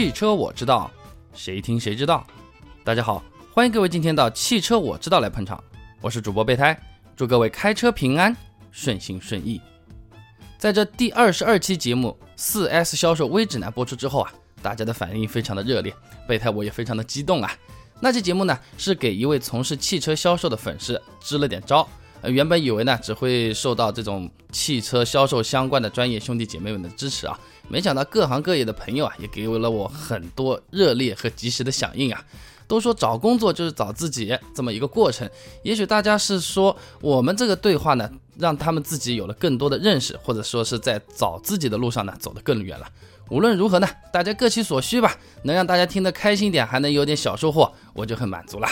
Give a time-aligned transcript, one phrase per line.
[0.00, 0.90] 汽车我知道，
[1.34, 2.26] 谁听谁知道。
[2.82, 3.22] 大家好，
[3.52, 5.62] 欢迎各位今天到汽车我知道来捧场，
[6.00, 6.74] 我是主播备胎，
[7.14, 8.34] 祝各位开车平安，
[8.70, 9.60] 顺心顺意。
[10.56, 14.32] 在这第二十二期节目四 S 销售微指南播出之后啊，
[14.62, 15.94] 大家的反应非常的热烈，
[16.26, 17.52] 备胎我也非常的激动啊。
[18.00, 21.86] 那期节目呢，是给一位从事汽车销售的粉丝支了点招。
[22.22, 27.38] 呃，原本以为呢，只会受到这种汽车销售相关的专业兄弟姐妹们的支持啊，
[27.70, 32.22] 没想到各行各业的朋友啊，也给了我很多热烈和及时的响应啊。
[32.66, 35.28] 都说找工作就是找自己这么一个过程，
[35.64, 42.86] 也许大家是说我们这个对话呢，让他们自己有了更多的认识，或者说是在找自己的路上呢，走得更远了。
[43.28, 48.68] 无论如何呢，大家各取所需吧，能让大家听得开心点，还能有点小收获，我就很满足了。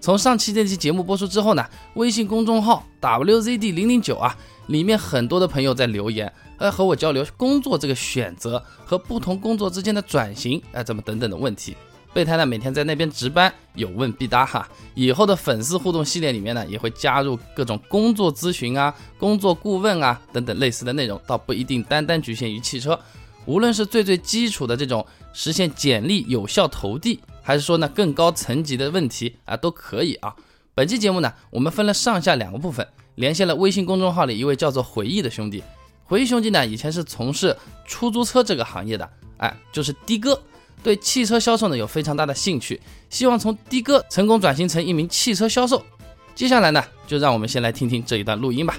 [0.00, 4.34] 从上期这期节目播出之后呢，微信公众号 WZD 零零九啊，
[4.68, 11.76] 里面很多的朋友在留言，呃，和我交流工作这个选择和不同工作之间的转型，哎，怎么等等的问题。
[12.14, 14.66] 备胎呢，每天在那边值班，有问必答哈。
[14.94, 22.98] 以后的粉丝互动系列里面呢，也会加入各种工作咨询啊、工作顾问啊等等类似的内容，倒不一定单单局限于汽车。
[23.44, 30.34] 无论是最最基础的这种实现简历有效投递，还是说呢更高层级的问题啊，都可以啊。
[30.74, 35.62] 本期节目呢，我们分了上下两个部分，连线了微信公众号里一位叫做回忆的兄弟。
[36.08, 40.40] 回忆兄弟呢，以前是从事出租车这个行业的，哎，就是的哥。
[40.82, 45.84] 对汽车销售呢有非常大的兴趣，希望从的哥成功转型成一名汽车销售。
[46.32, 48.76] 接下来呢，就让我们先来听听这一段录音吧。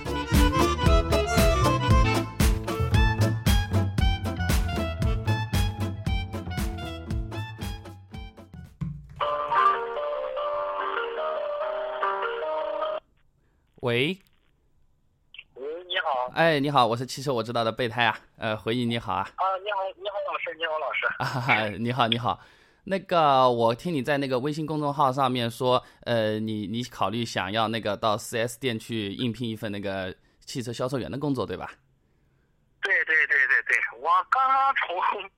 [13.82, 14.18] 喂，
[16.28, 16.34] 好。
[16.36, 18.18] 哎，你好，我是汽车我知道的备胎啊。
[18.38, 19.22] 呃，回忆你好啊。
[19.22, 21.06] 啊，你好，你好，老师，你好，老师。
[21.20, 22.40] 啊，你好，你好。
[22.84, 30.14] 那个，我听你在那个微信公众号上面说，呃，你你考虑想要那个到 4S 店去应聘一份那个
[30.46, 31.72] 汽车销售员的工作，对吧？
[32.82, 34.96] 对对对对对，我刚刚从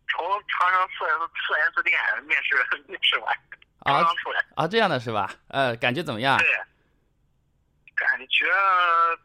[0.10, 1.98] 从长城 4S 4S 店
[2.28, 2.56] 面试
[2.88, 3.36] 面试完，
[3.84, 4.46] 刚刚出来。
[4.56, 5.32] 啊，这样的是吧？
[5.48, 6.38] 呃，感觉怎么样？
[6.38, 6.48] 对。
[8.00, 8.46] 感觉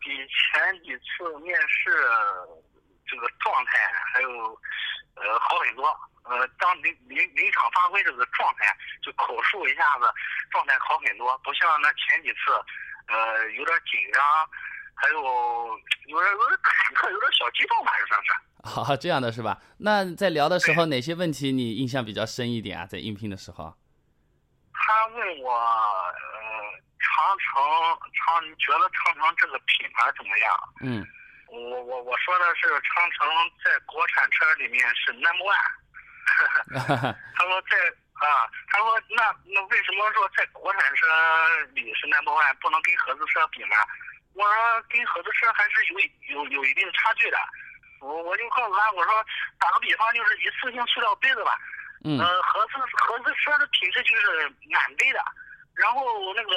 [0.01, 1.95] 比前几次面试
[3.07, 3.79] 这个状态
[4.13, 4.29] 还有
[5.15, 5.87] 呃好很多，
[6.25, 10.13] 呃，当临临临场发挥这个状态，就口述一下子，
[10.51, 12.39] 状态好很多，不像那前几次，
[13.07, 14.23] 呃，有点紧张，
[14.97, 15.23] 还有
[16.09, 18.33] 有点有点忐忑，有点小激动吧，就算是。
[18.65, 19.61] 好，这样的是吧？
[19.79, 22.87] 那在聊的时候，哪些问题你印象比较深一点啊？
[22.87, 23.77] 在应聘的时候。
[24.73, 26.84] 他问我，呃。
[27.05, 27.61] 长城
[28.17, 30.49] 长，你觉得长城这个品牌怎么样？
[30.81, 31.05] 嗯，
[31.49, 33.29] 我我我说的是长城
[33.63, 35.71] 在国产车里面是 number one。
[37.37, 37.77] 他说在
[38.25, 41.07] 啊，他说那那为什么说在国产车
[41.75, 43.77] 里是 number one，不能跟合资车比呢？
[44.35, 46.01] 我说跟合资车还是有
[46.35, 47.39] 有有一定差距的。
[48.01, 49.13] 我我就告诉他，我说
[49.59, 51.57] 打个比方，就是一次性塑料杯子吧。
[52.05, 52.19] 嗯。
[52.19, 55.23] 呃，合资合资车的品质就是满杯的。
[55.75, 56.01] 然后
[56.35, 56.51] 那个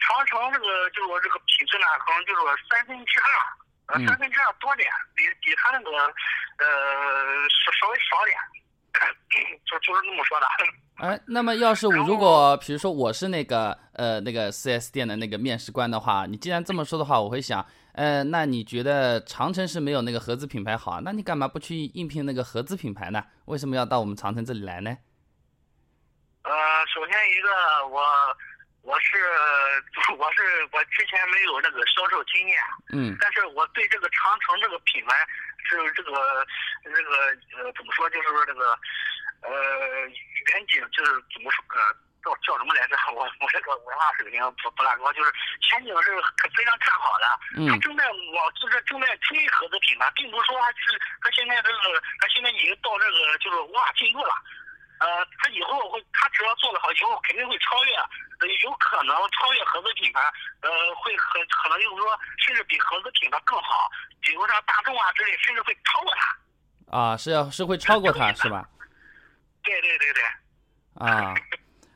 [0.00, 3.28] 长城这个就是说这个品质呢，可能就是说三分之二，
[3.92, 6.66] 呃三分之二多点，比比他那个呃
[7.48, 8.34] 稍稍微少点，
[9.66, 10.46] 就就是这么说的。
[10.96, 17.64] 哎，那么要是我如果比如说我是那个呃那个 4S 店的那个面试官的话，你既然这么说的话，我会想，
[17.94, 23.24] 呃，那你觉得长城是没有那个合资品牌好，那你干嘛不去应聘那个合资品牌呢？
[23.46, 24.94] 为什么要到我们长城这里来呢？
[26.42, 28.00] 呃，首先一个我
[28.82, 29.18] 我是
[30.16, 32.58] 我是我之前没有那个销售经验，
[32.92, 35.26] 嗯，但是我对这个长城这个品牌
[35.64, 36.46] 是这个
[36.84, 37.16] 这个
[37.58, 38.78] 呃怎么说就是说这个
[39.42, 39.50] 呃
[40.48, 41.92] 远景就是怎么说呃
[42.24, 42.96] 叫叫什么来着？
[43.12, 46.16] 我我这个文化水平不不大高，就是前景是
[46.56, 47.26] 非常看好的，
[47.56, 54.32] 嗯，他正在往就是正在推合资品牌，并不是说他是他现在这个他现在已经到这个就是无法进步了。
[55.00, 55.06] 呃，
[55.40, 57.92] 他以后会，他只要做得好，以后肯定会超越，
[58.38, 60.20] 呃，有可能超越合资品牌，
[60.60, 60.68] 呃，
[61.00, 62.12] 会很可能就是说，
[62.44, 63.88] 甚至比合资品牌更好，
[64.20, 66.98] 比如说大众啊之类，甚至会超过他。
[66.98, 68.68] 啊，是要是会超过他，是吧？
[69.64, 70.22] 对对对对。
[70.96, 71.34] 啊，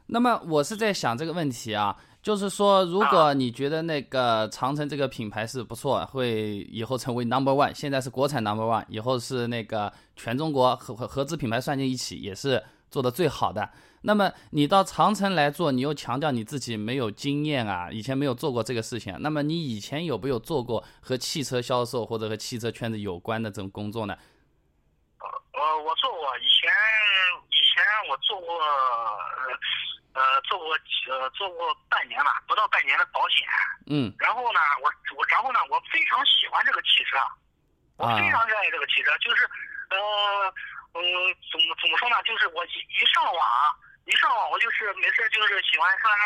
[0.07, 12.65] 那么我是在想这个问题啊，就是说，如果你觉得那个长城这个品牌是不错，会以后成为 number one，现在是国产 number one，以后是那个全中国合合合资品牌算进一起也是。
[12.95, 19.17] 做的最好的，那么你到长城来做，你又强调你自己没有经验啊，以前没有做过这个事情。
[19.19, 24.17] 那么你以前有没有做过和汽车销售或者和汽车圈子有关的这种工作呢？
[25.19, 26.71] 呃，我做过，以前
[27.51, 30.71] 以前我做过呃呃做过
[31.11, 33.43] 呃做过半年吧，不到半年的保险。
[33.91, 34.15] 嗯。
[34.21, 34.87] 然后呢，我
[35.19, 37.19] 我然后呢，我非常喜欢这个汽车，
[37.97, 39.43] 我非常热爱这个汽车，就是
[39.91, 39.99] 呃
[40.95, 41.03] 嗯
[41.51, 42.17] 怎么怎么说呢？
[42.25, 43.43] 就是我一一上网
[44.07, 46.23] 一上网，我就是没事就是喜欢看看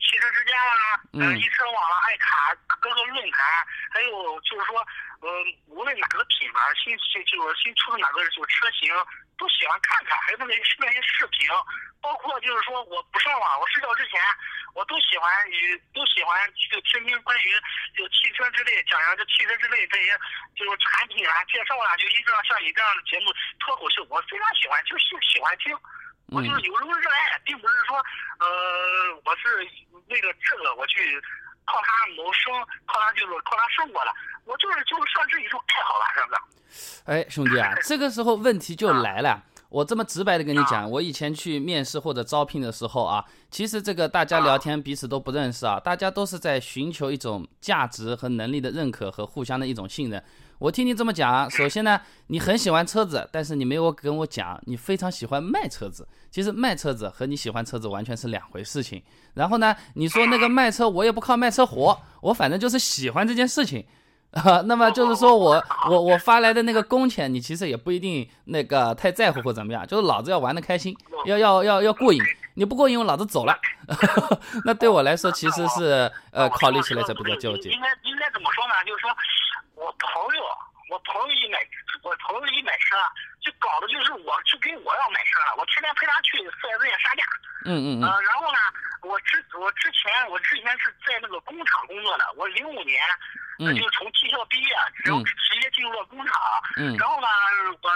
[0.00, 4.86] 汽车之家啦，嗯，一车网啦，爱卡各个论坛，还有就是说。
[5.16, 5.26] 嗯，
[5.66, 8.92] 无论哪个品牌新就就是新出的哪个就是车型，
[9.38, 11.48] 都喜欢看看，还有那些那些视频，
[12.02, 14.20] 包括就是说我不上网，我睡觉之前，
[14.74, 16.36] 我都喜欢与都喜欢
[16.70, 17.48] 就听听关于
[17.96, 20.12] 就汽车之类讲讲这汽车之类这些
[20.54, 25.72] 就是产品啊介绍啊，就一个像你这样的节目脱口秀，我非常喜欢，就是喜欢听，
[26.28, 27.96] 我就是有这种热爱，并不是说
[28.40, 28.46] 呃
[29.24, 29.58] 我是
[30.08, 31.22] 为了这个我去。
[31.68, 32.54] 靠它谋生，
[32.86, 34.12] 靠它就是靠它生活了。
[34.44, 37.02] 我就是就是算是一种爱好了，是不是？
[37.10, 39.42] 哎，兄弟啊， 这个时候问题就来了。
[39.68, 50.22] 我这么直白的跟你讲，我以前去面试或者招聘的时候啊，其实这个大家聊天彼此都不认识啊，大家都是在寻求一种价值和能力的认可和互相的一种信任。
[50.58, 56.08] 我听你这么讲，首先呢，你很喜欢车子，但是你没有跟我讲你非常喜欢卖车子。
[56.30, 59.02] 其实卖车子和你喜欢车子完全是两回事情。
[59.34, 63.86] 然后呢，你说那个卖车，我也不靠卖车活，我反正就是喜欢这件事情。
[64.32, 72.22] 啊， 那么就是说我我我发来的那个工钱，你其实也不一定那个太在乎或怎么样，就是老子要玩的开心，要要要要过瘾。
[72.54, 73.54] 你不过瘾，我老子走了。
[74.64, 77.70] 那对我来说，其实是呃考虑起来是比较纠结。
[77.70, 78.72] 应该应该怎么说呢？
[78.86, 79.10] 就是说。
[79.86, 80.42] 我朋友，
[80.90, 81.62] 我朋友一买，
[82.02, 82.98] 我朋友一买车，
[83.40, 87.22] 就搞的就是我去给我要买车了，我天天陪他去四 S 店杀价。
[87.64, 88.02] 嗯嗯嗯。
[88.02, 88.58] 呃，然后呢，
[89.02, 93.00] 我之我之前我之前是在那个工厂工作的，我零五年，
[93.60, 94.74] 嗯就从技校毕业，
[95.04, 96.34] 然后直接进入了工厂。
[96.76, 96.96] 嗯。
[96.98, 97.28] 然后呢，
[97.80, 97.90] 我。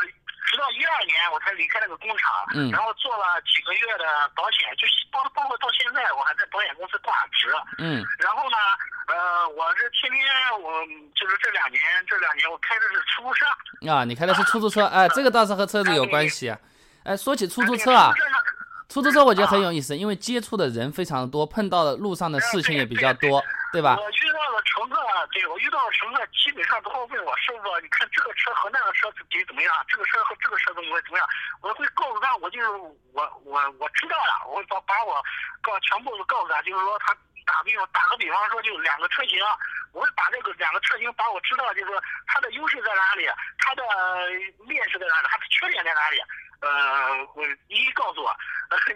[0.51, 4.83] 直到一二年我才离开那个工厂，嗯，然后做了几个月的保险，就
[5.15, 7.47] 包包括到现在我还在保险公司挂职，
[7.79, 8.59] 嗯，然后呢，
[9.07, 10.27] 呃，我这天天
[10.59, 10.83] 我
[11.15, 13.47] 就是这两年这两年我开的是出租车
[13.87, 16.53] 啊，你开的是出租车，哎，这个倒是和车子有关系，
[17.05, 18.13] 哎，说起出租车啊。
[18.89, 23.41] 出租车我觉得很有意思，因为接触的人非常多，碰到的路上的事情也比较多，
[23.73, 23.97] 对吧？
[23.99, 24.99] 我遇到的乘客，
[25.33, 29.75] 对我遇到的乘客基本上都会问我师傅，你看这个车和那个车比怎么样？
[29.87, 31.27] 这个车和这个车怎么怎么样？
[31.63, 32.69] 我会告诉他，我就是
[33.13, 35.23] 我我我知道了，我把把我
[35.63, 37.15] 告全部都告诉他，就是说他
[37.47, 39.39] 打比方打个比方说，就两个车型，
[39.93, 43.29] 我会把这个两个车型把我知道，就是说它的优势在哪里，
[43.59, 43.85] 它的
[44.67, 46.19] 劣势在哪里，它的缺点在哪里。
[46.61, 48.31] 呃，我一一告诉我，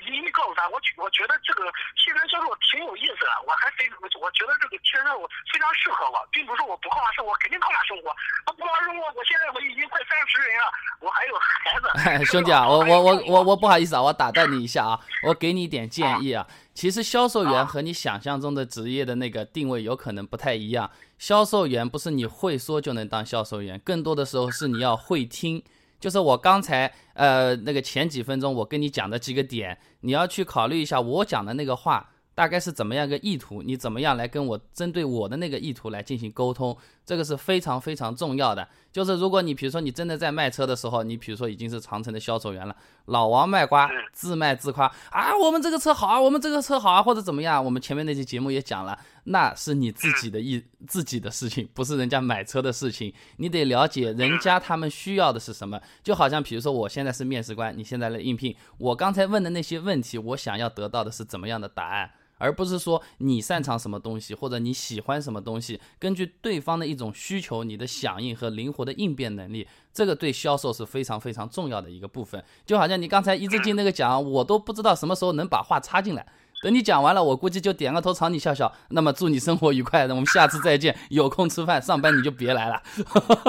[0.02, 1.64] 一一告诉他，我我觉得这个
[1.96, 3.90] 现在销售挺有意思的，我还非
[4.20, 8.10] 我觉得这个汽车我非常适合我，并不是我不靠它生活，肯定靠它生活。
[8.46, 10.64] 他不靠它生活，我现在我已经快三十人了，
[11.00, 12.24] 我还有孩子。
[12.30, 16.46] 兄弟啊，我我我我我不好意思啊，我打断你一下啊，我给你一点建议啊。
[16.74, 20.90] 其实销售员和你想象中的职业的那个定位有可能不太一样。
[21.18, 25.62] 销售员不是你会说就能当销售员，更多的时候是你要会听。
[26.00, 36.76] 就是我刚才呃那个前几分钟我跟你讲的几个点，你要去考虑一下我讲的那个话大概是怎么样一个意图，你怎么样来跟我针对我的那个意图来进行沟通，
[37.06, 38.68] 这个是非常非常重要的。
[38.92, 42.74] 就是如果你比如说你真的在卖车的时候，你比如说已经是长城的销售员了，
[43.06, 47.64] 老王卖瓜，自卖自夸啊，我们这个车好啊，我们这个车好啊，或者怎么样？
[47.64, 53.12] 我们前面那期节目也讲了，那是你自己的意自己的事情，不是人家买车的事情。
[53.38, 55.80] 你得了解人家他们需要的是什么。
[56.02, 62.10] 就好像比如说我现在是面试官，你现在来应聘，我刚才问的那些问题，我想要得到的是怎么样的答案？
[62.38, 72.42] 而不是说你擅长什么东西或者你喜欢什么东西，根据对方的一种需求，你的响应和灵活的应变能力，这个对销售是非常非常重要的一个部分。
[72.64, 76.26] 就好像你刚才一直 进那个讲，我都不知道什么时候能把话插进来。
[76.64, 78.72] 等你讲完了，我估计就点个头朝你笑笑。
[78.88, 80.96] 那么祝你生活愉快，那我们下次再见。
[81.10, 82.82] 有空吃饭，上班你就别来了，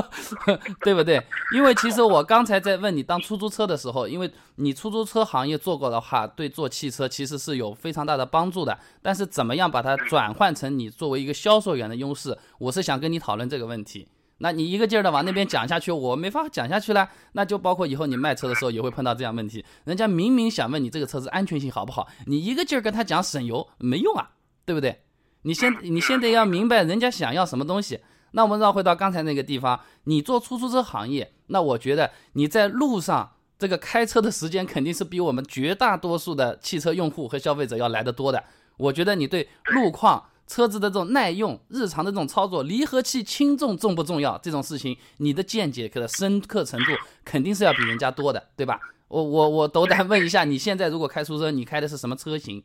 [0.84, 1.26] 对不对？
[1.56, 8.78] 因为其实我刚才在问你当出租车的时候，因为你出租车行业做过的话，对做汽车其实是有非常大的帮助的。
[9.02, 14.10] 但是怎么样把它转换成你作为一个销售员的优势，我是想跟你讨论这个问题。
[14.40, 17.08] 那你一个劲儿的往那边讲下去，我没法讲下去了。
[17.32, 24.32] 那就包括以后你卖车的时候也会碰到这样问题，人家明明想问你这个车子安全性好不好，你一个劲儿跟他讲省油没用啊，
[24.66, 25.04] 对不对？
[25.44, 28.02] 你先你先得要明白人家想要什么东西。
[28.32, 38.44] 那我们绕回到刚才那个地方，你做出租车行业，那我觉得你在路上这个开车的时间肯定是比我们绝大多数的汽车用户和消费者要来得多的。
[38.78, 40.26] 我觉得你对路况。
[40.48, 44.38] 车子的这种耐用，日常的这种操作，离合器轻重重不重要？
[44.38, 46.92] 这种事情，你的见解可的深刻程度
[47.24, 48.80] 肯定是要比人家多的，对吧？
[49.08, 52.64] 我我我斗胆问一下，你现在如果开出租车，你开的是什么车型？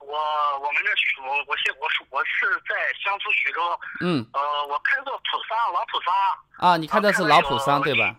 [0.00, 0.16] 我
[0.60, 2.74] 我们这徐我我现我是我是在
[3.04, 3.60] 江苏徐州，
[4.00, 8.16] 嗯，呃，我开过普桑老普桑，啊，你开的是老普桑对吧？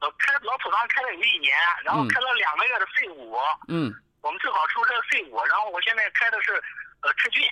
[0.00, 1.54] 呃，开老普桑开了有一年，
[1.84, 3.36] 然后嗯开了两个月的 C 五，
[3.68, 6.62] 嗯，我们正好出这个 C 五，然后我现在开的是
[7.02, 7.42] 呃志俊，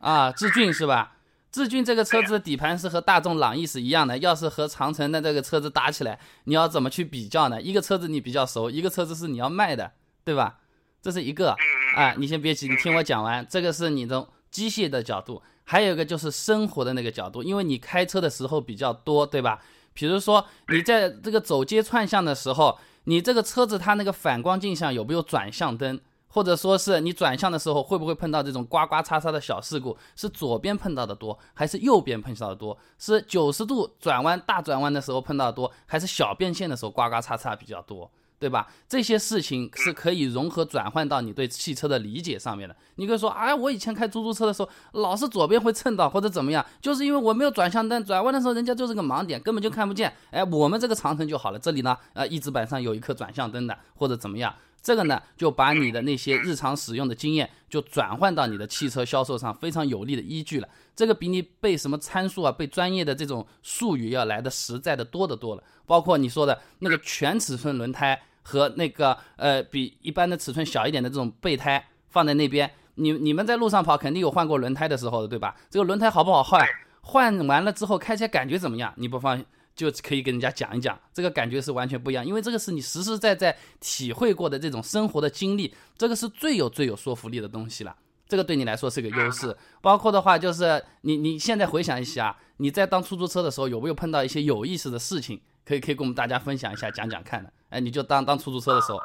[0.00, 1.12] 啊，志俊是吧？
[1.50, 7.60] 志俊这个车子的底盘是和大众朗逸是一样的，要是和长城的这个车子打起来，你要怎么去比较呢？
[7.62, 9.92] 一个车子你比较熟，一个车子是你要卖的，
[10.24, 10.58] 对吧？
[11.00, 11.52] 这是一个。
[11.52, 13.46] 嗯啊，你先别急，你听我讲完。
[13.48, 19.62] 这个是你的机械的角度，还有一个就是生活的那个角度，因为你开车的时候比较多，对吧？
[19.94, 25.98] 比如说你在这个走街串巷的时候，你这个车子它那个反光镜像有没有转向灯，
[26.36, 29.96] 或者说是你转向的时候会不会碰到这种刮刮擦擦的小事故？
[30.14, 32.76] 是左边碰到的多，还是右边碰到的多？
[32.98, 38.10] 是九十度转弯大转弯的时候碰到的多，还是小变线的时候刮刮擦擦比较多？
[38.38, 38.68] 对吧？
[38.86, 42.76] 这些事情是可以融合转换到你对汽车的理解上面的。
[42.96, 50.14] 你可以说，哎，我以前开出租车的时候，老是左边会蹭到或者怎么样，就是因为我没有转向灯，转弯的时候人家就是个盲点，根本就看不见。
[50.30, 54.54] 哎，我们这个长城就好了，这里呢，呃，一指板上有一颗转向灯的，或者怎么样。
[54.82, 60.68] 这个呢，就把你的那些日常使用的经验，就转换到你的汽车销售上非常有力的依据了。
[60.94, 65.62] 这个比你背什么参数啊，背专业的这种术语要来的实在的多得多了。
[65.84, 75.56] 包括你说的那个全尺寸轮胎和那个呃比一般的尺寸小一点的这种备胎放在那边，你你们在路上跑肯定有换过轮胎的时候的，对吧？
[75.68, 76.66] 这个轮胎好不好换？
[77.02, 78.92] 换完了之后开起来感觉怎么样？
[78.96, 79.44] 你不放心
[79.76, 87.94] 就可以跟人家讲一讲，这个感觉是完全不一样，因为这个是你实实在在体会过的这种生活的经历，这个是最有最有说服力的东西了。
[88.26, 89.56] 这个对你来说是个优势。
[89.80, 95.40] 包括的话就是你你现在回想一下，你在当出租车的时候有没有碰到一些有意思的事情？
[95.64, 97.52] 可以可以跟我们大家分享一下，讲讲看的。
[97.68, 98.98] 哎，你就当当出租车的时候，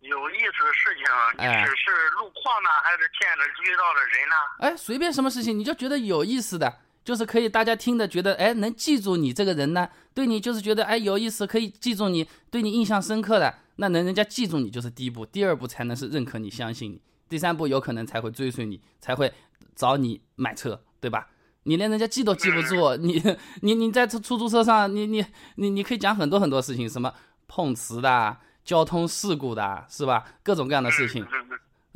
[0.00, 1.04] 有意思的事情，
[1.38, 4.34] 你哎只是路况呢，还是见着遇到的人呢？
[4.58, 19.32] 哎，随便什么事情你就觉得有意思的，就是可以大家听的觉得哎能记住你这个人呢，对你就是觉得哎有意思，可以记住你，对你印象深刻的，那能人家记住你就是第一步，第二步才能是认可你、相信你，第三步有可能才会追随你，才会
[19.74, 21.28] 找你买车，对吧？
[21.62, 23.22] 你连人家记都记不住， 你
[23.62, 25.24] 你你在出出租车上，你你
[25.56, 27.14] 你你可以讲很多很多事情，什么
[27.46, 30.26] 碰瓷的啊、交通事故的啊，是吧？
[30.42, 31.26] 各种各样的事情。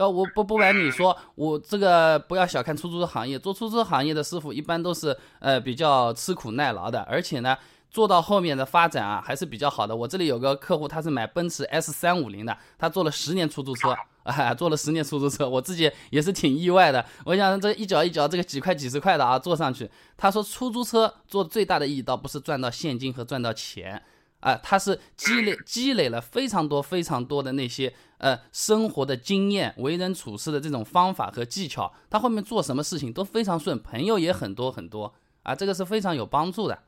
[0.08, 7.56] 我不不瞒你说，我这个不要小看出租车行业，做出租车行业的师傅一般都是呃比较吃苦耐劳的，而且呢，
[7.90, 9.94] 做到后面的发展啊还是比较好的。
[9.94, 17.04] 我这里有个客户，他是买奔驰 S 三五零的，他做了十年出租车，啊，做了十年出租车，我自己也是挺意外的。
[17.24, 24.02] 我想这一脚一脚这个几块几十块的啊，坐上去，他说出租车做最大的意义倒不是赚到现金和赚到钱。
[24.40, 35.12] 啊，他是积累积累了非常多非常多的那些呃生活的经验、为人处事的这种方法和技巧，他后面做什么事情都非常顺，朋友也很多很多
[35.42, 36.82] 啊，这个是非常有帮助的。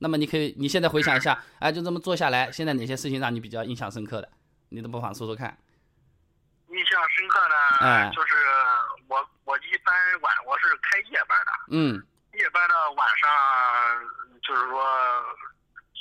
[0.00, 4.28] 那么你可以你现在回想一下，哎，就这么做下来，现在哪些事情让你比较印象深刻的？
[4.70, 5.56] 你都不妨说说看。
[6.68, 8.34] 印象深刻呢，哎就是
[9.08, 12.02] 我我一般晚我是开夜班的，嗯
[12.34, 13.28] 夜班的晚上
[14.40, 14.82] 就是说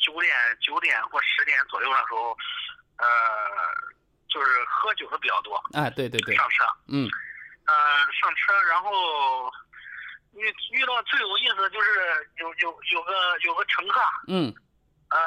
[0.06, 2.38] 九点九点或十点左右的时候，
[2.98, 3.06] 呃，
[4.30, 7.10] 就是喝酒的比较多，哎，对对对，上车，嗯。
[7.66, 7.74] 呃，
[8.14, 9.52] 上车，然后
[10.34, 14.54] 遇遇到最有意思的就是有有有个有个乘客，嗯。
[15.10, 15.18] 呃，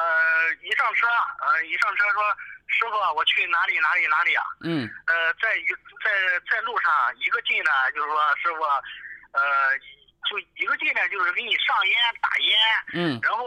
[0.63, 1.07] 一上车，
[1.41, 2.23] 呃，一上车说
[2.69, 4.45] 师傅，我去哪里哪里哪里啊？
[4.63, 4.89] 嗯。
[5.07, 5.67] 呃，在一
[6.03, 6.11] 在
[6.51, 8.63] 在路上一个劲呢，就是说师傅，
[9.39, 9.79] 呃，
[10.31, 12.59] 就一个劲呢，就是给你上烟打烟，
[12.95, 13.21] 嗯。
[13.23, 13.45] 然后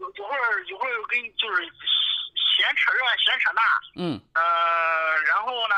[0.00, 1.62] 有有会儿有会儿给你就是
[2.36, 3.62] 闲扯这闲扯那，
[3.96, 4.20] 嗯。
[4.34, 4.42] 呃，
[5.26, 5.74] 然后呢，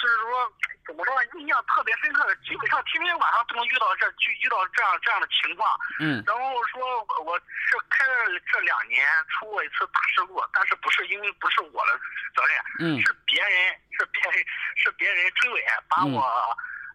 [0.00, 0.52] 就是说
[0.86, 5.68] 怎么说，印象特别深刻的，基本上天天晚上都能遇到这，就遇到这样这样的情况。
[6.00, 6.22] 嗯。
[6.26, 11.92] 然后说我我是开了这两年出过一次大事故，但是不是因为不是我的
[12.34, 14.44] 责任，嗯是别人是别人
[14.76, 16.12] 是别人追尾把嗯。
[16.12, 16.22] 我、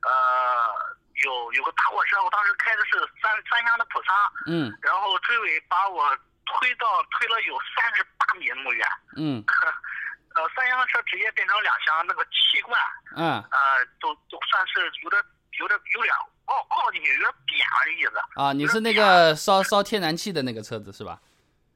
[0.03, 4.13] 呃有有个大货车，我当时开的是三三厢的普桑，
[4.47, 4.77] 嗯。
[4.81, 9.43] 然后追尾把我推到推了有三十八米那么远，嗯
[10.35, 12.77] 呃三厢车直接变成两厢，那个气罐
[13.15, 13.59] 嗯呃
[14.01, 15.21] 都都算是有点
[15.59, 16.13] 有点有点
[16.45, 18.41] 凹凹进去，有点扁了的意思。
[18.41, 21.19] 啊，你是那个烧烧天然气的那个车子是吧？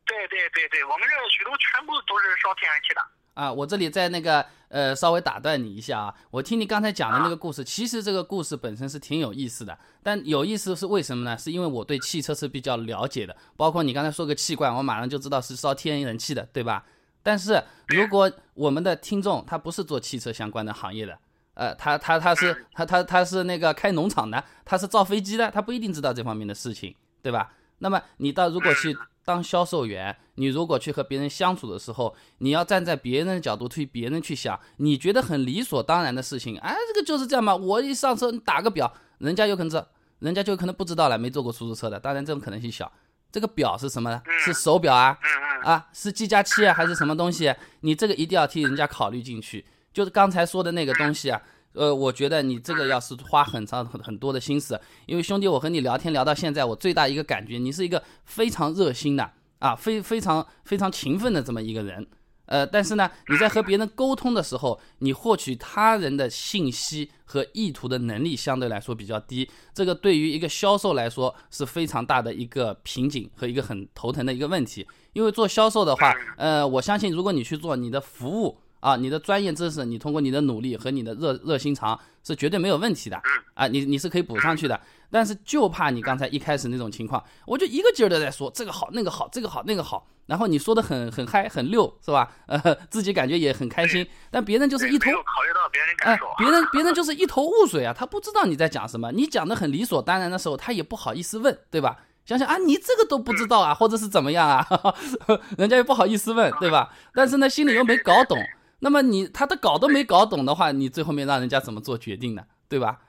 [0.06, 3.01] 对对对对，我们这个徐州全部都是烧天然气的。
[3.36, 11.38] 啊，我这里在那个呃稍微打断你一下啊，我听你刚才讲的那个故事，其实这个故事本身是挺有意思的，但有意思是为什么呢？
[11.38, 16.86] 是因为我对汽车是比较了解的，包括你刚才说个气罐，我马上就知道是烧天然气的，对吧？
[17.22, 21.20] 但是如果我们的听众他不是做汽车相关的行业的，
[21.53, 27.51] 呃，他他他是他他他是那个开农场的，他是造飞机的，他不一定知道这方面的事情，对吧？
[27.79, 37.56] 那么你到如果去当销售员，你如果去和别人相处的时候，你要站在别人的角度替别人去想，你觉得很理所当然的事情，哎，这个就是这样嘛。
[37.56, 39.82] 我一上车你打个表，人家有可能知，
[40.20, 42.92] 人家就可能不知道了，没坐过出租车的，当然这种可能性小。
[43.32, 44.22] 这个表是什么呢？
[44.40, 45.18] 是手表啊，
[45.64, 47.54] 啊，是计价器啊，还是什么东西？
[47.82, 49.66] 你这个一定要替人家考虑进去。
[49.94, 51.42] 就是刚才说的那个东西啊。
[51.74, 62.08] 呃，我觉得你这个要是花很长很很多的心思，因为兄弟，我和你聊天聊到现在，我最大一个感觉，你是一个非常热心的啊，非非常非常勤奋的这么一个人。
[62.50, 74.86] 呃，但是呢，你在和别人沟通的时候，你获取他人的信息和意图的能力相对来说比较低，这个对于一个销售来说是非常大的一个瓶颈和一个很头疼的一个问题。
[75.13, 78.60] 因为做销售的话，呃，我相信如果你去做你的服务。
[78.80, 83.22] 啊，你的专业知识，你通过你的努力和你的热热心肠是绝对没有问题的。
[83.54, 84.80] 啊，你你是可以补上去的。
[85.12, 92.32] 但是就怕你刚才一开始那种情况，我就一个劲儿的在说这个好那个好这个好那个好，然后你说的很很嗨很溜是吧？
[92.46, 92.60] 呃，
[92.92, 99.12] 自己感觉也很开心，但别人就是一头考虑到别人感受，别人别人就是一头雾水啊，他不知道你在讲什么。
[99.12, 101.98] 你讲的很理所当然的时候，他也不好意思问，对吧？
[102.24, 104.64] 想想啊，你这个都不知道啊，或者是怎么样啊？
[105.58, 106.94] 人家又不好意思问，对吧？
[107.16, 108.38] 但是呢，心里又没搞懂。
[108.80, 112.44] 那么你他的搞都没搞懂的话，你最后面让人家怎么做决定呢？
[112.68, 113.00] 对吧？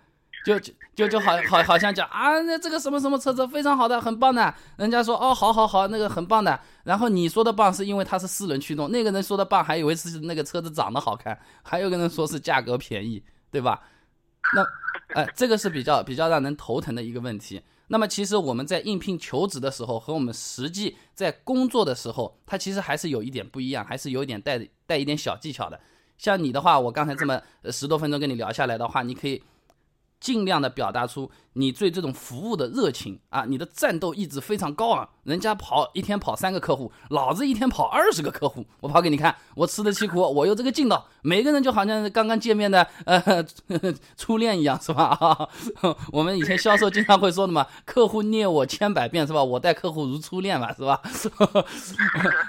[0.44, 4.54] 就就就就好好好像讲啊，那这个什么什么车子非常好的，很棒的。
[4.78, 6.58] 人家说哦，好好好，那个很棒的。
[6.84, 13.82] 然后你说的棒是因为它是四轮驱动，那个人说的棒还以为是那个车子长得好看，还有个人说是价格便宜，对吧？
[14.54, 14.64] 那
[15.14, 17.60] 哎，这个是比较比较让人头疼的一个问题。
[17.88, 24.56] 那么其实我们在应聘求职的时候和我们实际在工作的时候，它其实还是有一点不一样，还是有一点带
[24.90, 25.78] 带一点小技巧的。
[26.18, 29.40] 像你的话，我刚才这么十多分钟跟你聊下来的话，你可以。
[30.20, 35.08] 尽量的表达出你对这种服务的热情啊，你的战斗意志非常高昂。
[35.24, 41.06] 人家跑一天跑三个客户，老子一天跑二十个客户，我跑给你看，我吃得起苦，我有这个劲道。
[41.22, 43.44] 每个人就好像刚刚见面的呃
[44.16, 45.04] 初恋一样，是吧？
[45.04, 45.48] 啊
[46.12, 49.42] 我们以前销售经常会说的嘛，客户虐我千百遍，是吧？
[49.42, 51.00] 我待客户如初恋嘛，是吧？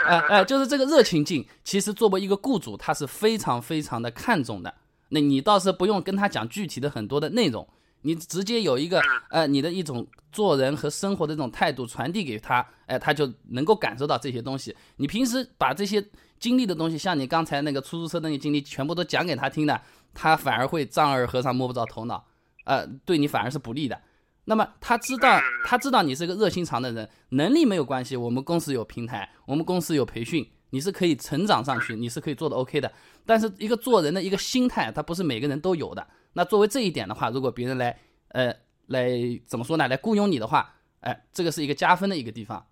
[0.08, 4.74] 哎 哎，就是这个热情劲，其实作为一个雇主，他是非常非常的看重的。
[5.13, 7.67] 那你倒是不用跟他讲具体的很多的内容，
[8.02, 14.76] 你直接有一个呃你的一种做人和生活的这种态度传递给他，哎，他就能够感受到这些东西。
[14.95, 16.04] 你平时把这些
[16.39, 19.82] 经历的东西，像你刚才那个出租车那些经历，全部都讲给他听的，
[20.13, 22.26] 他反而会丈二和尚摸不着头脑，
[22.63, 24.02] 呃，对你反而是不利的。
[24.45, 30.50] 那么他知道，他知道你是个热心肠的人，能力没有关系，我们公司有平台，我们公司有培训。
[30.72, 32.92] 你是可以成长上去，你是可以做的 OK 的，
[33.26, 36.06] 但是一个做人的一个心态，它不是每个人都有的。
[36.34, 38.54] 那作为这一点的话，如果别人来，呃，
[38.88, 39.12] 来
[39.46, 39.88] 怎么说呢？
[39.88, 42.66] 来雇佣你的话，哎，这个是一个加分的一个地方，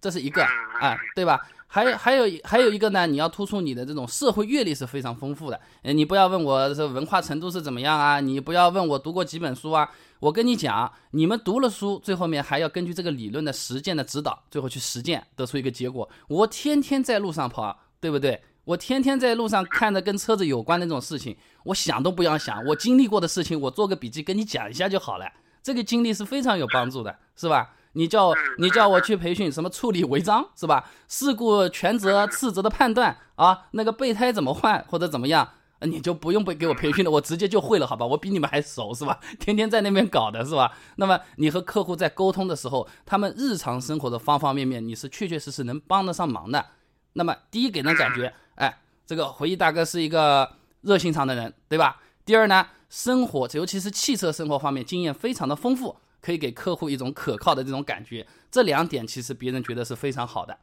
[0.00, 0.42] 这是一个
[0.80, 1.40] 啊，对吧？
[1.74, 5.60] 还有还有还有一个呢，你要突出你的这种社会阅历是非常丰富的。
[5.82, 9.90] 呃，你不要问我这文化程度是怎么样啊，你不要问我读过几本书啊。
[10.20, 16.08] 我跟你讲，你们读了书，最后面还要根据这个理论的实践的指导，最后去实践，得出一个结果。
[16.28, 18.40] 我天天在路上跑，对不对？
[18.66, 25.26] 我天天在路上看着跟车子有关的这种事情，我想都不要想，我经历过的事情，我做个笔记跟你讲一下就好了。
[25.60, 27.74] 这个经历是非常有帮助的，是吧？
[27.94, 30.88] 你叫你叫我去培训什么处理违章是吧？
[31.08, 35.48] 事故全责次责的判断啊，那个备胎怎么换或者怎么样，
[35.80, 38.04] 你就不用被给我培训了，我直接就会了，好吧？
[38.04, 39.18] 我比你们还熟是吧？
[39.38, 40.72] 天天在那边搞的是吧？
[40.96, 46.66] 那么你和客户在沟通的时候，他们日常生活的方方面面，你是确确实实能帮得上忙的。
[47.12, 52.00] 那么第一给人感觉，哎，这个回忆大哥是一个热心肠的人，对吧？
[52.24, 55.96] 第二呢，生活尤其是汽车生活方面经验非常的丰富。
[56.24, 60.56] 可以给客户一种可靠的这种感觉，这两点其实别人觉得是非常好的。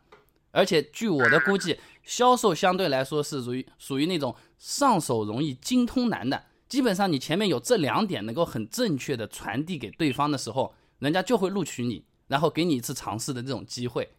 [0.50, 6.46] 而且据我的估计，销售相对来说是属于属于那种上手容易精通难的。
[6.68, 14.10] 基本上你前面有这两点能够很正确的传递给对方的时候，人家就会录取你，然后给你一次尝试的这种机会。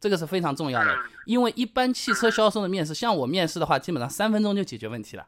[0.00, 0.92] 这个是非常重要的，
[1.24, 5.26] 因为一般汽车销售的面试，像我面试的话，基本上三分钟就解决问题了。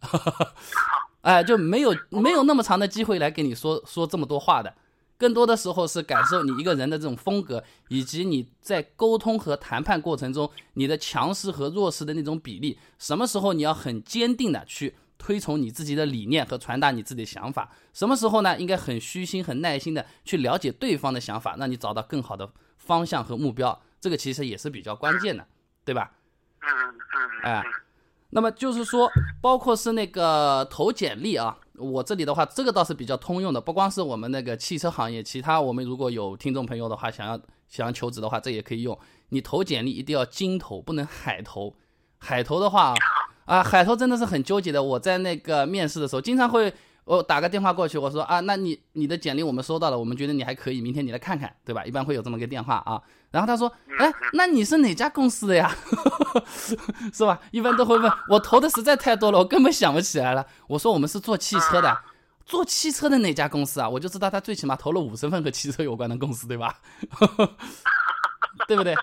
[1.22, 4.74] 哎，就没有没有那么长的机会来给你说说这么多话的。
[5.16, 12.78] 更多的时候是感受你一个人的这种风格，以及你在沟通和谈判过程中你的强势和弱势的那种比例。
[12.98, 17.70] 什么时候你要很坚定的去推崇你自己的理念和传达你自己的想法？
[17.92, 18.58] 什么时候呢？
[18.58, 23.80] 应该很虚心、很耐心的去了解对方的想法，让你找到更好的方向和目标。
[24.00, 25.46] 这个其实也是比较关键的，
[25.84, 26.12] 对吧？
[26.60, 27.64] 嗯嗯哎，
[28.34, 29.08] 那么就是说，
[29.40, 38.98] 包括是那个投简历啊，我这里的话，这个倒是比较通用的，不光是我们那个汽车行业，其他我们如果有听众朋友的话，想要想要求职的话，这也可以用。
[39.28, 41.74] 你投简历一定要精投，不能海投。
[42.18, 42.92] 海投的话
[43.44, 44.82] 啊，海投真的是很纠结的。
[44.82, 46.74] 我在那个面试的时候，经常会。
[47.04, 51.84] 我打个电话过去，我说啊，那你你的简历我们收到了，我们觉得你还可以，明天你来看看，对吧？
[51.84, 53.00] 一般会有这么个电话啊。
[53.30, 55.70] 然后他说，哎，那你是哪家公司的呀？
[57.12, 57.38] 是吧？
[57.50, 60.46] 一般都会问我投的实在太多了，我根本想不起来了。
[60.66, 61.96] 我说我们是做汽车的，
[62.46, 63.88] 做汽车的哪家公司啊？
[63.88, 66.78] 我就知道他最起码投了五十份和汽车有关的公司，对吧？
[68.66, 68.94] 对不对？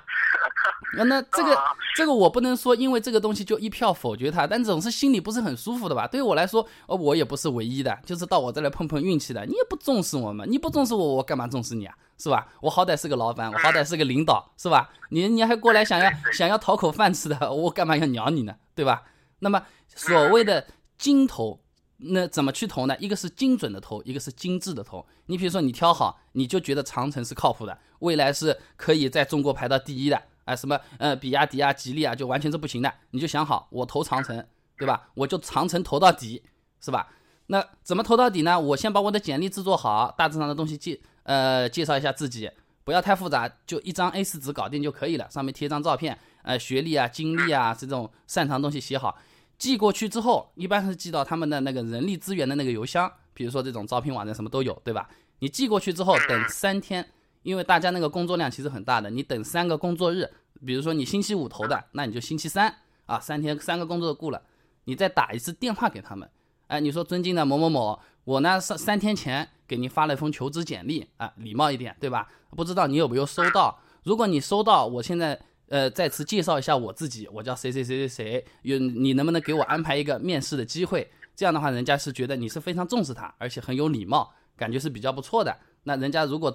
[0.97, 1.57] 那那 这个
[1.95, 6.07] 这个我不能说，因为这个东西就一票否决他，但总是心里不是很舒服的吧？
[6.07, 9.45] 对于我来说，呃，我也不是唯一的，就是到我这来碰碰运气的。
[9.45, 11.95] 你也不重视我们，你不重视我，我干嘛重视你啊？
[12.17, 12.47] 是吧？
[12.61, 14.89] 我好歹是个老板，我好歹是个领导，是吧？
[15.09, 18.55] 你你还过来想要 想要讨口饭吃的，我干嘛要鸟你呢？
[18.75, 19.03] 对吧？
[19.39, 21.59] 那么所谓的精投，
[22.03, 22.95] 那怎么去投呢？
[22.99, 25.05] 一个是精准的投，一个是精致的投。
[25.27, 30.21] 你比如说你挑好，你就觉得长城是靠谱的，未来是可以在中国排到第一的。
[30.45, 32.91] 啊，什么呃，比亚迪啊，吉利啊，就完全是不行的。
[33.11, 34.43] 你就想好，我投长城，
[34.75, 35.09] 对吧？
[35.13, 36.41] 我就长城投到底，
[36.83, 37.09] 是吧？
[37.45, 38.59] 那怎么投到底呢？
[38.59, 42.49] 我先把我的简历制作好，大致上的东西介呃介绍一下自己，
[42.83, 45.29] 不要太复杂，就一张 A4 纸搞定就可以了。
[45.29, 49.15] 上面贴张照片，呃，学历啊、经历啊这种擅长东西写好，
[49.61, 55.07] 寄过去之后，一般是寄到他们的那个人力资源的那个邮箱，比如说这种招聘网站什么都有，对吧？
[55.37, 57.07] 你寄过去之后，等三天。
[57.43, 60.27] 因为大家那个工作量其实很大的，你等三个工作日，
[60.65, 64.41] 比如说你星期五投的，那你就星期三啊，三天三个工作日过了，
[64.85, 66.27] 你再打一次电话给他们，
[66.65, 72.27] 哎，你说尊敬的某某某，我呢三三天前给您发了一封求职简历啊，礼貌一点对吧？
[72.55, 73.79] 不知道你有没有收到？
[74.03, 75.39] 如果你收到，我现在
[75.71, 81.09] 呃再次介绍一下我自己，我叫谁谁谁谁谁，有你能不能给我安排一个面试的机会？
[81.33, 85.57] 这样的话，人家是觉得你是非常重视他，而且很有礼貌，感觉是比较不错的。
[85.83, 86.53] 那人家如果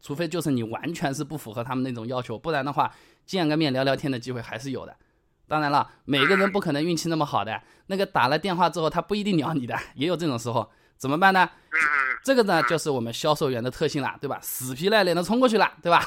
[0.00, 2.90] 除非就是你完全是不符合他们那种要求，不然的话，
[3.26, 4.96] 见个面聊聊天的机会还是有的。
[5.46, 11.48] 当然了，每个人不可能运气那么好的，那个打了电话之后他不一定鸟你的，也有这种时候，怎么办呢？
[12.24, 14.38] 这个呢就是我们销售员的特性了，对吧？
[14.42, 16.04] 死皮赖脸的冲过去了，对吧？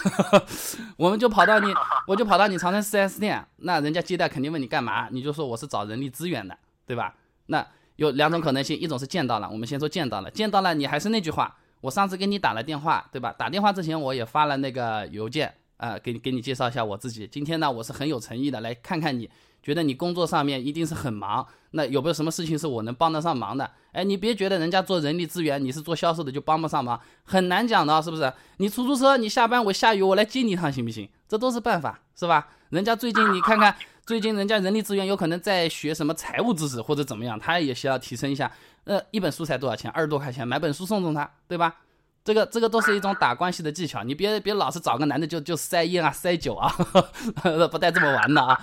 [0.98, 1.74] 我们就跑到你，
[2.06, 7.16] 我就跑到你长城 4S 店，那人家接待肯定问你干嘛，你就说我是找人力资源的，对吧？
[7.48, 11.58] 那有两种可能性，一种是见到了，我们先说见到了，见到了你还是那句话。
[11.80, 13.34] 我上次给你打了电话，对吧？
[13.36, 17.28] 打电话之前我也发了那个邮件，啊，给你给你介绍一下我自己。
[17.28, 19.28] 今天呢，我是很有诚意的来看看你，
[19.62, 23.70] 觉得你工作上面一定是很忙，那有没有什么事情是我能帮得上忙的？
[23.92, 28.32] 哎，你别觉得人家做人力资源，你是做销售的就帮不上忙，很难讲的，是不是？
[28.58, 31.08] 你出租车，你下班我下雨我来接你一趟行不行？
[31.28, 32.48] 这都是办法，是吧？
[32.70, 38.52] 人家最近你看看，最近人家人力资源有可能在学什么财务知识或者怎么样，他也需要提升一下。
[38.86, 39.92] 呃，一本书才多少钱？
[39.92, 41.76] 二十多块钱，买本书送送他，对吧？
[42.24, 44.04] 这个这个都是一种打关系的技巧。
[44.04, 46.72] 你别别老是找个男的就就塞烟啊塞酒啊，
[47.72, 48.60] 不带这么玩的啊。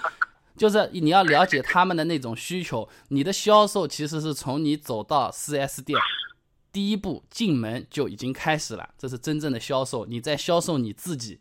[0.59, 2.87] 就是你要了解他们的那种需求。
[3.09, 5.99] 你的销售其实是从你走到 4S 店
[6.71, 10.05] 第一步进门就已经开始了，这是真正的销售。
[10.05, 11.41] 你在销售你自己，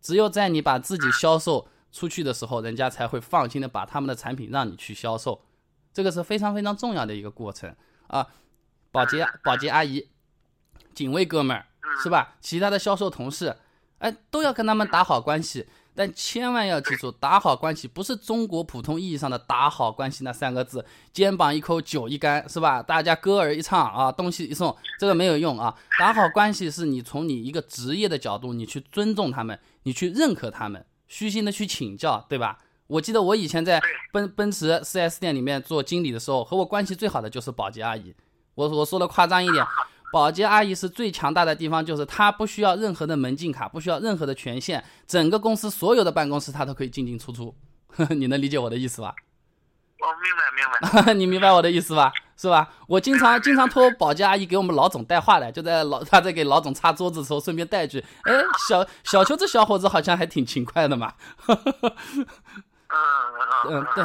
[0.00, 5.42] 只有在你把自己销售出去的时候，人家才会放心的把他们的产品让你去销售。
[5.92, 7.74] 这个是非常非常重要的一个过程。
[8.06, 8.28] 啊，
[8.90, 10.08] 保洁保洁阿姨、
[10.94, 11.66] 警卫哥们儿
[12.02, 12.36] 是吧？
[12.40, 13.56] 其他的销售同事，
[13.98, 15.66] 哎，都要跟他们打好关系。
[15.94, 22.82] 但千万要记住，打好关系不是中国普通意义上的打好关系那三个字，肩膀一扣，酒一干，是吧？
[22.82, 25.74] 大家歌儿一唱啊，东西一送，这个没有用啊。
[25.98, 32.58] 打好关系是你从你一个职业的角度，你去尊重他们，你去认可他们，虚心的去请教，对吧？
[32.88, 33.80] 我记得我以前在
[34.12, 38.14] 奔奔驰 4S 店里面做经理的时候，和我关系最好的就是保洁阿姨。
[38.54, 39.64] 我我说的夸张一点，
[40.12, 47.54] 保洁阿姨是最强大的地方，就是她不需要任何的门禁卡，不需要任何的权限，整个公司所有的办公室她都可以进进出出。
[48.14, 49.14] 你能理解我的意思吧？
[49.98, 51.14] 我明白明白。
[51.14, 52.12] 你明白我的意思吧？
[52.36, 52.68] 是吧？
[52.88, 58.32] 我经常经常托保洁阿姨给我们老总带话的，就在老她在给老总擦桌子的时候顺便带句，哎，
[58.68, 61.14] 小小邱这小伙子好像还挺勤快的嘛。
[63.68, 64.04] 嗯， 对，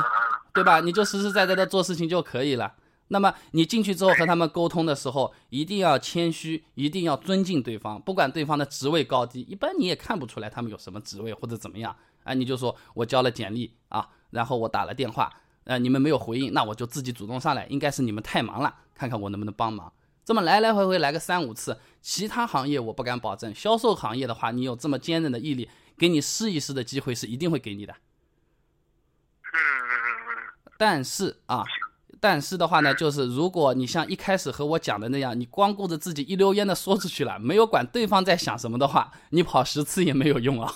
[0.53, 0.79] 对吧？
[0.79, 2.71] 你就实实在在的做事情就可以了。
[3.09, 11.95] 那么你进去之后和他们沟通的时候，一定要谦虚，一定要尊敬对方，不管对方的职位高低，一般你也看不出来他们有什么职位或者怎么样。
[12.23, 15.31] 啊，你就说我交了简历啊，然后我打了电话，
[15.63, 19.93] 呃，你们没有回应，那我就自己主动上来，应该是你们太忙了，看看我能不能帮忙。
[20.25, 27.95] 这么来来回回来个三五次，其他行业我不敢保证，销售行业的话，你有这么坚韧的毅力，给你试一试的机会是一定会给你的。
[30.77, 31.63] 但是啊，
[32.19, 40.71] 但是的话呢，就是如果你像一开始和我讲的那样，你光顾着自己一溜烟的说出去了，没有管对方在想什么的话，你跑十次也没有用啊。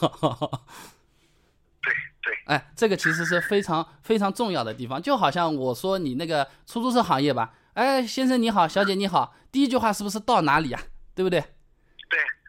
[1.81, 10.81] 对对，哎，这个其实是非常非常重要的地方，就好像我说你那个出租车行业吧，哎，先生你好，小姐你好，第一句话是不是到哪里啊？
[11.15, 11.43] 对不对？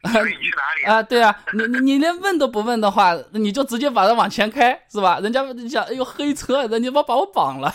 [0.03, 0.85] 对，所以你去哪里？
[0.85, 5.21] 啊，对啊，你你你连问都不问的话，你就直接把它往前开，是吧？
[5.21, 7.73] 人家想，哎呦，黑车，人家把把我绑了，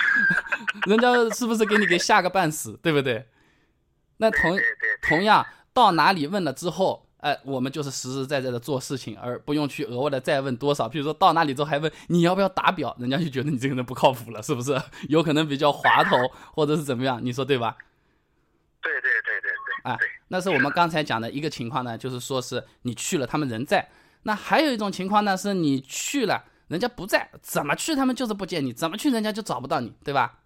[0.86, 3.26] 人家是不是给你给吓个半死，对不对？
[4.18, 4.58] 那同
[5.08, 10.88] 同样到哪里问了之后，哎，我们就是实实在在的做事情，而不用去额外的再问多少。
[10.88, 14.78] 比如说到那里之后还问你要不要打表，人家就觉得你这个人不靠谱了，是不是？
[15.08, 16.16] 有可能比较滑头，
[16.54, 17.18] 或者是怎么样？
[17.24, 17.76] 你说对吧？
[19.88, 19.98] 啊，
[20.28, 23.88] 那是我们刚才讲的一个情况呢，就是说是你去了，他们人在。
[24.24, 30.40] 那还有一种情况呢，是你去了，人家不在，怎么去他们就是不见你，怎么去人家就找不到你，对吧？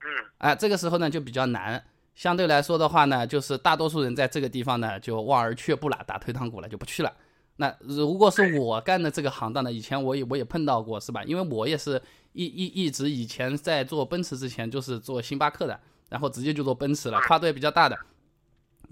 [0.00, 0.06] 嗯，
[0.38, 1.82] 哎，这个时候呢就比较难。
[2.14, 7.10] 相对来说的话呢，就是大多数人在这个地方呢就望而却步了，打退堂鼓了，就不去了。
[7.56, 11.24] 那如果是我干的这个行当呢，以前我也我也碰到过，是吧？
[11.24, 17.98] 因为我也是一一一直以前在做奔驰之前就是做星巴克的，然后直接就做奔驰了，跨度也比较大的。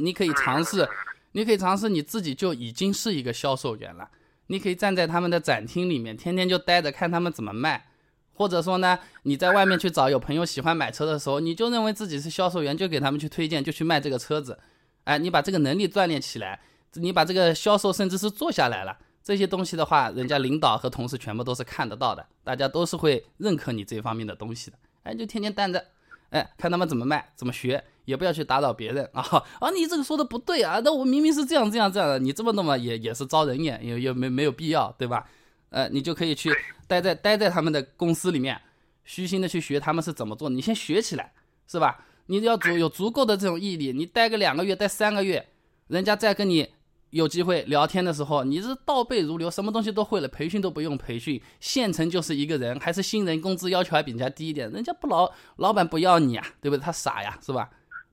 [0.01, 0.89] 你可以尝试，
[1.33, 4.09] 你可以尝试你自己就已经是一个销售员了。
[4.47, 7.87] 你可以站在他们的展厅里面，天天就待着看他们怎么卖，
[8.33, 14.59] 或者说呢，你在外面去找有朋友喜欢买车的时候，你就认为自己是销售员，就给他们去推荐，就去卖这个车子。
[15.05, 16.61] 哎，你把这个能力锻炼起来，
[16.95, 24.77] 你把这个销售甚至是做下来了，这些东西的话，人家领导和同事全部都是看得到的，大家都是会认可你这方面的东西的。
[25.05, 25.85] 哎，就天天待着，
[26.31, 29.23] 哎，看他们怎么卖，怎么学，也不要去打扰别人 啊
[29.61, 29.71] 啊！
[29.71, 35.27] 你这个说的不对啊，那我明明是这样这样这样的，你这么弄嘛，也也是招人眼，也也没没有必要，对吧？
[35.71, 36.51] 呃，你就可以去
[36.87, 38.61] 待在待在他们的公司里面，
[39.05, 41.33] 虚心的去学他们是怎么做，你先学起来，
[41.69, 42.05] 是吧？
[42.27, 45.49] 你要足有足够的这种毅力，你待个两个月，待三个月，
[45.89, 46.69] 人家再跟你
[47.11, 56.81] 有机会聊天的时候，你是倒背如流，什么东西都会了，培训都不用培训，现成就是一个人，还是新人，工资要求还比人家低一点，人家不老老板不要你啊，对不对？
[56.81, 57.69] 他傻呀，是吧？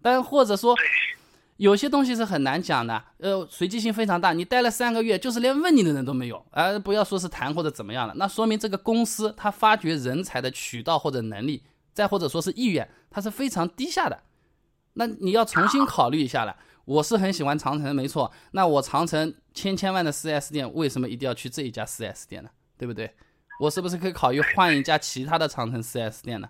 [0.08, 0.74] 但或者说。
[1.58, 4.32] 有些东西是很难讲的，呃，随机性非常大。
[4.32, 14.20] 你待了三个月，就是连问你的人都没有，而、不要说是谈或者怎么样了，那说明这个公司它发掘人才的渠道或者能力，再或者说是意愿，它是非常低下的。
[14.94, 16.56] 那你要重新考虑一下了。
[16.86, 18.32] 我是很喜欢长城，没错。
[18.52, 22.52] 那我长城千千万的 4S 店，为什么一定要去这一家 4S 店呢？
[22.78, 23.12] 对不对？
[23.60, 26.48] 我是不是可以考虑换一家其他的长城 4S 店呢？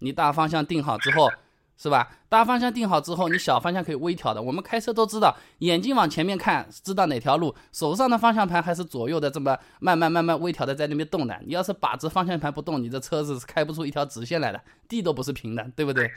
[0.00, 1.30] 你大方向定好之后。
[1.80, 2.10] 是吧？
[2.28, 4.42] 大方向定好之后，你小方向可以微调的。
[4.42, 11.40] 我们开车都知道，眼睛往前面看，知道哪条路，手上的方向盘还是左右的这么慢慢慢慢微调的在那边动的。
[11.46, 16.10] 你要是把着方向盘不动，你这车子是开不出一条直线来的，地都不是平的，对不对？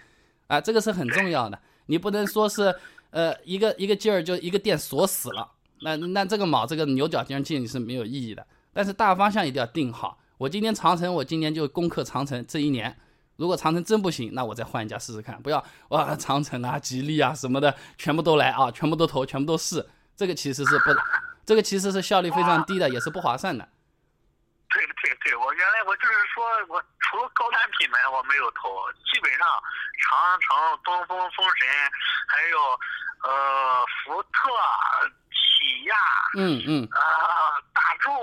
[0.47, 1.57] 啊，这个是很重要的。
[1.85, 2.75] 你不能说是
[3.11, 5.49] 呃一个一个劲儿就一个电锁死了，
[5.81, 8.45] 那那这个卯这个牛角尖进是没有意义的。
[8.73, 10.17] 但是大方向一定要定好。
[10.37, 12.93] 我今年长城，我今年就攻克长城这一年。
[13.35, 15.41] 如果长城真不行，那我再换一家试试看。
[15.41, 19.83] 不要哇，长城啊、吉利啊什么的，全部都来啊，全部都投，全部都试。
[20.15, 20.91] 这个其实是不，
[21.43, 23.67] 这个其实是效率非常低的，也是不划算的。
[24.69, 28.69] 对对对，我原来我就是说我除了高端品牌我没有投，
[29.11, 29.47] 基本上
[29.99, 31.67] 长城、东风、风神，
[32.27, 32.57] 还有
[33.23, 34.39] 呃福特、
[35.29, 35.95] 起亚，
[36.37, 36.99] 嗯嗯，呃
[37.73, 38.13] 大众。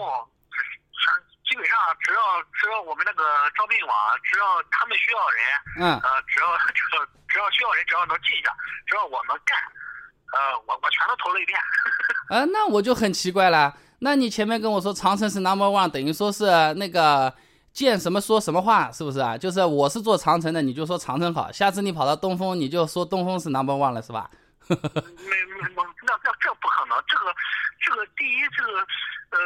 [1.50, 3.24] 基本上只要只要我们那个
[3.58, 3.90] 招聘网，
[4.22, 5.42] 只要他们需要人，
[5.82, 8.54] 嗯，呃，只要这个只要需要人，只要能进下，
[8.86, 9.58] 只要我们干，
[10.32, 11.58] 呃，我我全都投了一遍。
[12.30, 13.74] 啊， 那我就很奇怪了。
[13.98, 17.34] 那你前面跟我说长城是 number one，等于说是那个
[17.72, 19.36] 见什么说什么话，是不是啊？
[19.36, 24.30] 就是我是做长城的，你就说长城好，下次你跑到东风，你就说东风是 number one 了，是吧？
[24.70, 27.34] 没没我那那这不可能，这个
[27.80, 28.78] 这个第一这个
[29.32, 29.38] 呃。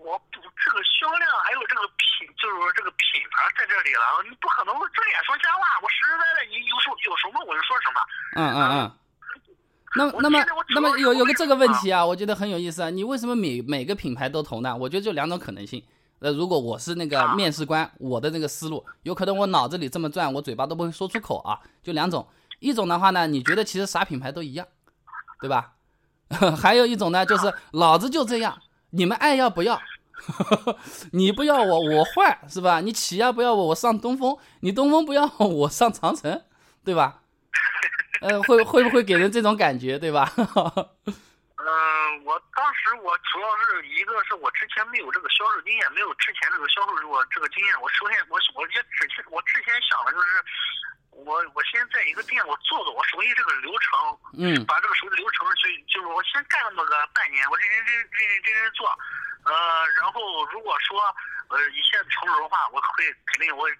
[0.00, 5.80] 我不，这个销量还有这个品，就是说这个品牌在这里了，你不可能睁眼说瞎话。
[5.82, 7.98] 我实实在在，你有什有什么我就说什么。
[8.36, 8.96] 嗯嗯嗯。
[9.96, 10.38] 那那么
[10.70, 12.90] 那么有有个这个问题啊，我觉得很有意思啊。
[12.90, 14.76] 你为什么每每个品牌都投呢？
[14.76, 15.84] 我觉得就两种可能性。
[16.20, 21.58] 呃，如果我是那个面试官，我的那个思路，有可能我脑子里这么转，我嘴巴都不会说出口啊。
[21.82, 22.28] 就两种，
[22.60, 24.66] 一种的话呢，你觉得其实啥品牌都一样，
[25.40, 25.72] 对吧？
[26.60, 28.56] 还有一种呢，就是老子就这样。
[28.92, 29.80] 你们爱要不要？
[31.12, 32.80] 你不要我，我换是吧？
[32.80, 36.44] 你起亚不要我，我上东风；你东风不要我，上长城，
[36.84, 37.22] 对吧？
[38.20, 40.30] 呃，会会不会给人这种感觉，对吧？
[40.36, 40.44] 嗯，
[42.24, 47.80] 我当时我主要是一个是我之前没有这个销售经验，没有之前这个销售我这个经验。
[47.80, 50.44] 我首先我我也之前我之前想的就是，
[51.10, 53.90] 我我先在一个店我做做，我熟悉这个流程，
[54.38, 58.88] 嗯把这个熟悉流程去就是我先干那么个半年，我认认真认认真真做，
[59.44, 59.52] 呃，
[60.00, 60.98] 然后如果说
[61.48, 63.76] 呃一切成熟的话，我会肯定我认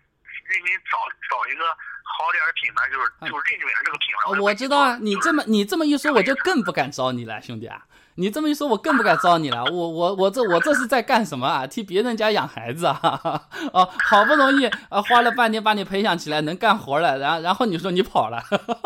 [0.65, 0.99] 真找
[1.31, 1.71] 找一个
[2.03, 4.31] 好点儿的品牌，就是就是认准了这个品牌。
[4.31, 7.87] 哦我知道啊，你这么你这么一说，我就更不敢招你了，兄弟啊！
[8.17, 9.65] 你这么一说，我更不敢招你了。
[9.65, 11.67] 我我我这我这是在干什么啊？
[11.67, 13.21] 替别人家养孩子啊？
[13.73, 18.43] 哦， 好不容易啊，花了半年把你培养起来，能干活了，然后然后你说你跑了，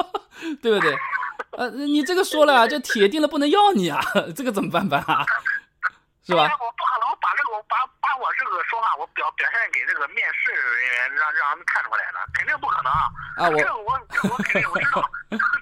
[0.62, 0.94] 对不对？
[1.56, 4.00] 呃，你这个说了啊就铁定了不能要你啊，
[4.34, 5.24] 这个怎么办办啊？
[6.26, 6.42] 是吧？
[6.42, 12.90] 我不可能把这个我把把我这个说话我表表现给这个面试人员，让让他们看出来了，肯定不可能
[13.36, 13.50] 啊！
[13.50, 13.92] 我这个我
[14.32, 15.04] 我肯定我知道，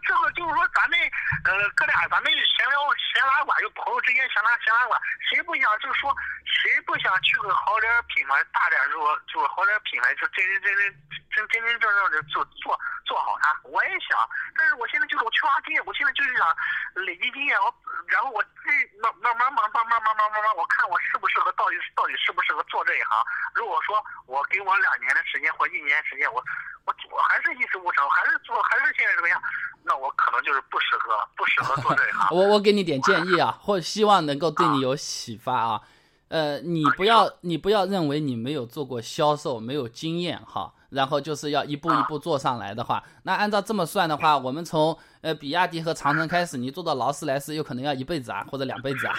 [0.02, 0.98] 这个就是说咱们
[1.44, 4.94] 呃哥俩咱们闲聊闲拉呱，就朋友之间闲拉闲拉呱，
[5.30, 10.84] 谁不想就是说谁不想去个好点品牌大点说就是好点品牌就真真真真
[11.32, 14.18] 真真真正正的做做做好它，我也想，
[14.56, 16.46] 但是我现在就是我缺乏经验，我现在就是想
[16.94, 17.72] 累积经验，我
[18.06, 20.56] 然后我这慢慢慢慢慢慢慢慢慢慢。
[20.56, 23.24] 我看我适不适合，到底到底适不适合做这一行？
[23.54, 26.44] 如果说我给我两年的时间或一年时间，我
[26.84, 29.40] 我我还是一事无成，还是做还是现在这个样，
[29.84, 32.28] 那我可能就是不适合不适合做这一 行。
[32.36, 35.80] 我我给你点建议啊，或希望能够对你有启发啊。
[36.28, 40.72] 呃，你不要你不要认为你没有做过销售，没有经验哈。
[40.92, 49.14] 然后就是要一步一步做上来的话，那按照这么算的话，我们从呃比亚迪和长城开始，你做到劳斯莱斯，有可能要一辈子啊，或者两辈子啊，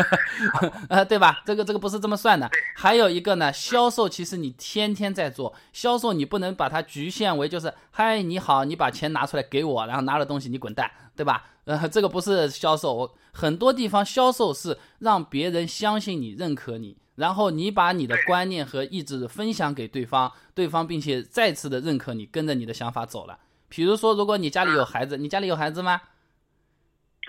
[0.88, 1.42] 呃，对吧？
[1.44, 2.50] 这个这个不是这么算的。
[2.74, 11.44] 还有一个呢，销售其实你天天在做销售，你不能把它局限为就是嗨你好，你把钱拿出来给我，然后拿了东西你滚蛋，对吧？
[11.64, 16.96] 呃，这个不是销售，很多地方销售是让别人相信你、认可你。
[17.16, 23.38] 然后你把你的观念和意志分享给对方，对方并且再次的认可你，跟着你的想法走了。
[23.68, 26.00] 比如说，如果你家里有孩子，你家里有孩子吗？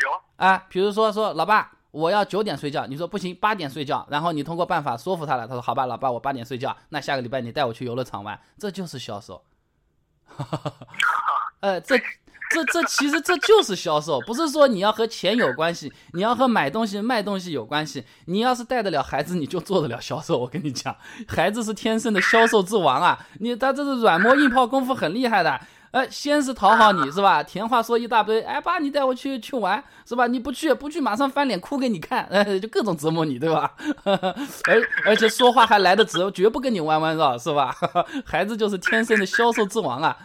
[0.02, 0.66] 有啊。
[0.70, 4.06] 比如说说老爸，我要九点睡觉，你说不行，八点睡觉。
[4.10, 6.76] 然后你通过办法说服他了，他说好吧，老爸，我八点睡觉。
[6.90, 9.44] 那下个礼拜你带我去游乐场玩，这就是销售。
[11.62, 11.96] 呃，这。
[12.52, 18.04] 这这其实这就是销售，不是说你要和钱有关系，你要和买东西卖东西有关系。
[18.26, 20.38] 你要是带得了孩子，你就做得了销售。
[20.38, 20.96] 我跟你讲，
[21.28, 23.20] 孩子是天生的销售之王啊！
[23.40, 25.60] 你他这是软磨硬泡功夫很厉害的。
[25.96, 27.42] 呃，先是讨好你是吧？
[27.42, 30.28] 甜话说一大堆，哎，爸，你带我去去玩是吧？
[30.28, 33.72] 你不去不去，马上翻脸哭给你看，呃， 就各种折磨你，对吧？
[34.04, 37.74] 而而且说话还来得直，绝不跟你弯弯绕，是吧？
[38.28, 40.18] 孩子就是天生的销售之王啊！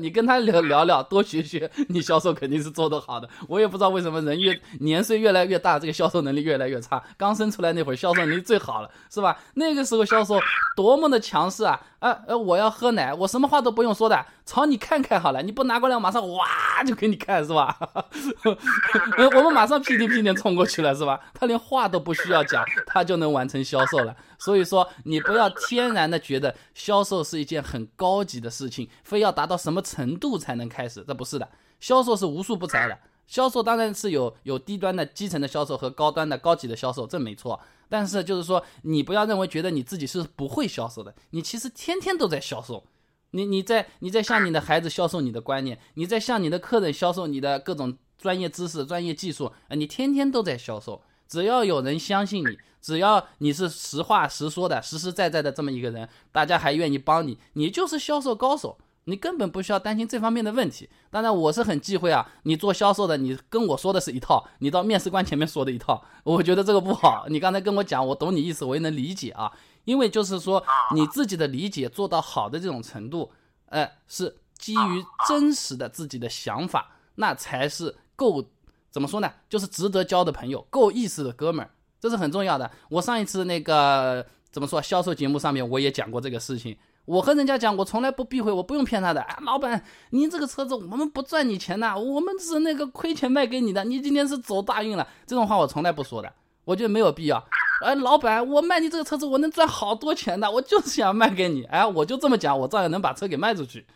[0.00, 3.28] 你跟他聊聊聊，多学学，你销售肯定是做得好的。
[3.48, 7.02] 我也不知道为什么人越年岁越来越大，这个销售能力越来越差。
[7.18, 9.36] 刚生出来那会儿销售能力最好了，是吧？
[9.56, 10.40] 那个时候销售
[10.74, 11.78] 多么的强势啊！
[11.98, 16.46] 啊呃，我要喝奶，我什么话都不用说的，朝你看看好了，你不拿过来，我马上哇
[16.84, 17.76] 就给你看，是吧？
[19.36, 21.20] 我们马上屁颠屁颠冲过去了，是吧？
[21.34, 24.14] 他连话都不需要讲，他就能完成销售了。
[24.38, 31.48] 所以说，你不要天然的觉得销售是一件很高级的事情，非要达到什么程度才能开始，这不是的。
[31.80, 37.60] 销售是无处不在的，销售当然是有有低端的基层的销售和高端的高级的销售，这没错。
[37.88, 42.84] 但是就是说，你不要认为觉得你自己是不会销售的，你其实天天都在销售。
[43.32, 51.02] 你你在你在向你的孩子销售你的观念，你在向你的客人销售你的各种专业知识、专业技术啊，你天天都在销售。
[51.28, 58.78] 只要有人相信你，只要你是实话实说的、实实在在的这么一个人，大家还愿意帮你，你就是销售高手。
[59.04, 60.86] 你根本不需要担心这方面的问题。
[61.10, 67.24] 当然，我是很忌讳啊，你做销售的，你跟我说的是一套，你到面试官前面说的一套，我觉得这个不好。
[67.30, 69.50] 你刚才跟我讲，我懂你意思，我也能理解啊。
[69.88, 70.62] 因为就是说，
[70.94, 73.32] 你自己的理解做到好的这种程度，
[73.70, 78.44] 呃，是基于真实的自己的想法，那才是够
[78.90, 79.32] 怎么说呢？
[79.48, 82.70] 就是值得交的朋友，够意思的哥们儿，这是很重要的。
[82.90, 86.76] 我上一次那个怎么说销售节目上面我也讲过这个事情。
[87.06, 89.22] 我和人家讲，我从来不避讳，我不用骗他的。
[89.22, 93.84] 啊，老板，您这个车子我们不赚你钱的，我们是那个亏钱卖给你的。
[93.84, 96.30] 你今天是走大运了，这种话我从来不说的，
[96.66, 97.42] 我觉得没有必要。
[97.84, 101.64] 哎，老板，我卖你这个车子，我能赚好多钱的，我就是想卖给你。
[101.64, 103.86] 哎，我就这么讲，我照样能把车给卖出去，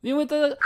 [0.00, 0.58] 因为这个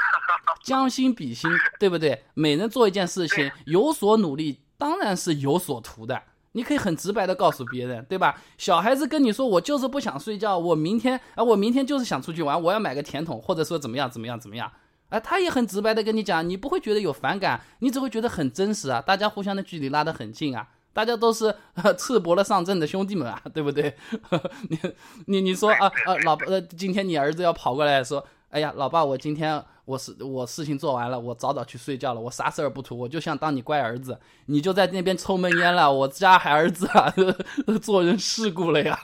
[0.65, 2.25] 将心比心，对不对？
[2.35, 6.23] 每人做一件事情有所努力，当然是有所图的。
[6.53, 8.41] 你可以很直白的告诉别人，对吧？
[8.57, 14.73] 小孩子跟你说，我就是不想睡觉，我明天啊，我明天就是想出去玩，我要买个甜筒，或者说怎么样怎么样怎么样，
[15.11, 21.55] 哎，他也很直白的跟你讲，你不会觉得有反感，你只会觉得很真实啊，大家互相的距离拉得很近啊，大家都是
[21.99, 23.95] 赤膊了上阵的兄弟们啊， 对不对？
[24.71, 24.79] 你
[25.27, 29.63] 你你说啊啊，老呃，今天你儿子要跑过来说，哎呀，老爸，我今天。
[29.87, 37.15] 我事我事情做完了，我早早去睡觉了，我啥事儿不图，我就想当你乖儿子，你就在那边抽闷烟了，我家孩儿子啊，
[37.81, 38.99] 做人世故了呀，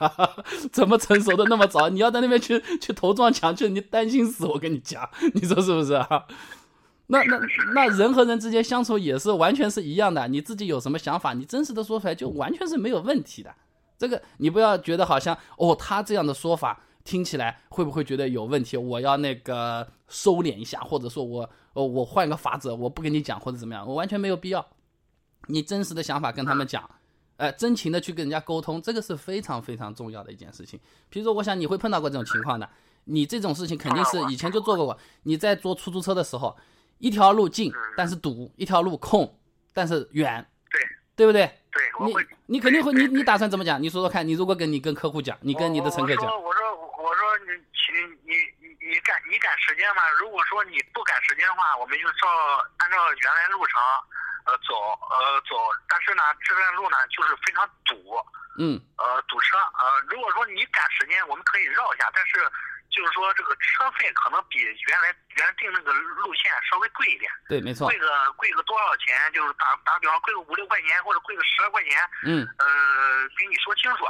[0.73, 1.87] 怎么成熟的那么早？
[1.87, 6.25] 你要在那边去去头撞墙去，你担心死，我跟你讲，你说是不是啊？
[7.07, 7.39] 那那
[7.73, 13.53] 那人和人之间相处也是完全是一样的，你自己有什么想法，你真实的说出来就完全是没有问题的。
[13.97, 16.81] 这个你不要觉得好像哦，他这样的说法。
[17.05, 18.77] 听起来会不会觉得有问题？
[18.77, 24.65] 我要那个收敛一下，或者说我哦我换个法子，我不跟你讲或者怎么样，我完全没有必要。
[25.47, 26.89] 你真实的想法跟他们讲，
[27.35, 30.79] 呃，真情的去跟人家沟通，这个是非常非常重要的一件事情。
[31.09, 32.69] 比如说，我想你会碰到过这种情况的，
[33.03, 34.97] 你这种事情肯定是以前就做过过。
[35.23, 36.55] 你在坐出租车的时候，
[37.03, 39.27] 一条路近但是堵，一条路空
[39.73, 40.39] 但是远，
[40.71, 40.81] 对
[41.17, 41.43] 对不对？
[41.69, 43.75] 对，你你肯定会，你你打算怎么讲？
[43.83, 46.63] 你说说看，你如果跟你跟客户讲，你跟你的乘客讲，我说。
[47.03, 47.51] 我说你，
[48.23, 48.31] 你
[48.63, 50.07] 你你赶你赶时间嘛？
[50.17, 52.23] 如果说你不赶时间的话，我们就照
[52.77, 53.75] 按照原来路程，
[54.47, 54.71] 呃走
[55.11, 55.59] 呃走。
[55.89, 58.15] 但是呢，这段路呢就是非常堵，
[58.57, 59.59] 嗯，呃堵车。
[59.75, 62.39] 呃，如果说你赶时间，我们可以绕一下，但是
[62.93, 67.25] 就是说这个车费可能比原来原来定那个路线稍微贵一点。
[67.49, 67.89] 对，没错。
[67.89, 69.17] 贵个贵个多少钱？
[69.33, 71.97] 就是打打比方，贵个五六块钱，或者贵个十来块钱。
[72.23, 72.47] 嗯。
[72.61, 72.65] 呃，
[73.35, 74.05] 给你说清楚。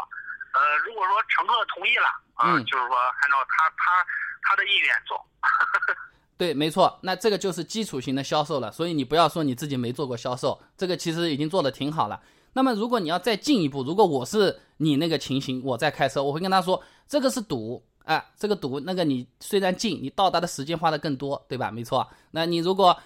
[0.53, 4.05] 呃，如果说乘客同意了，啊，就是说按照他他
[4.43, 5.15] 他的意愿走。
[6.37, 8.71] 对，没错，那这个就是基础型的销售了。
[8.71, 12.21] 所以你不要说你自己没做过销售，这个其实已经做的挺好了。
[12.55, 21.71] 那么如果你要再进一步，如果我是你那个情形，我在开车，我会跟他说，这个是堵，哎，这个堵，那个你虽然近，你到达的时间花的更多，对吧？
[21.71, 22.07] 没错。
[22.31, 22.97] 那你如果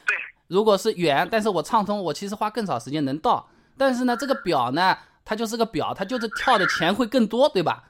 [0.47, 3.47] 如果是远，但是我畅通，我其实花更少时间能到。
[3.77, 4.97] 但是呢，这个表呢？
[5.23, 7.83] 它就是个表，它就是跳的钱会更多，对吧？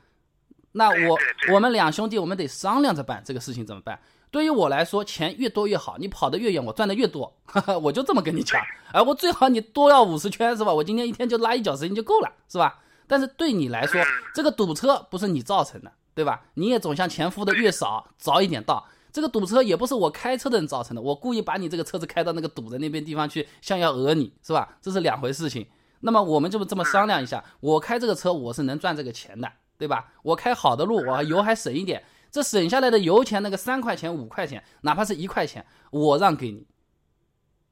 [0.71, 1.17] 那我
[1.53, 3.99] 我们两兄弟，我们得商量着办这个事情怎么办？
[4.29, 7.31] 对于我来说，钱越多越好，你跑得越远，我赚的越多，
[7.81, 8.61] 我就这么跟你讲。
[8.91, 10.73] 哎，我最好你多要五十圈是吧？
[10.73, 12.79] 我今天一天就拉一脚时间就够了，是吧？
[13.07, 14.03] 但是对你来说，
[14.33, 16.41] 这个堵车不是你造成的，对吧？
[16.55, 18.87] 你也总想前付的越少，早一点到。
[19.11, 24.79] 这个堵车也不是我开车的人造成的，我故意把你这个车子开到那个堵的那边地方去，像要讹你是吧？
[24.81, 25.67] 这是两回事情。
[25.99, 29.47] 那么我们就这么商量一下，我开这个车我是能赚这个钱的，
[29.77, 30.11] 对吧？
[30.23, 36.65] 我开好的路，我油还省一点，这省下来的油钱那个三块钱五块钱，哪怕是一块钱，我让给你。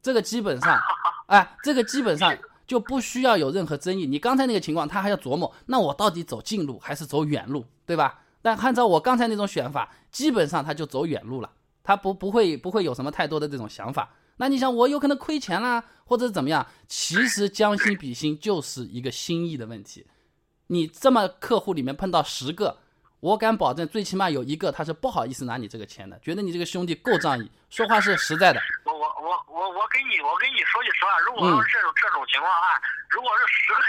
[0.03, 0.79] 这个基本上，
[1.25, 2.37] 哎，这个基本上
[2.67, 4.05] 就不需要有任何争议。
[4.05, 8.21] 你刚才那个情况，他还要琢磨，那我到底走近路还是走远路，对吧？
[8.45, 11.49] 但按照我刚才那种选法，基本上他就走远路了，
[11.81, 14.13] 他不不会不会有什么太多的这种想法。
[14.37, 16.67] 那你想，我有可能亏钱啦，或者怎么样？
[16.87, 20.05] 其实将心比心就是一个心意的问题。
[20.67, 22.77] 你这么客户里面碰到十个，
[23.25, 28.61] 我敢保证，最起码有一个他是不好意思拿你这个钱的，觉得你这个兄弟够仗义， 说话是实在的。
[28.85, 32.77] 我我我我我跟你我跟你说句实话，如果是这种这种情况哈，
[33.09, 33.81] 如果是十个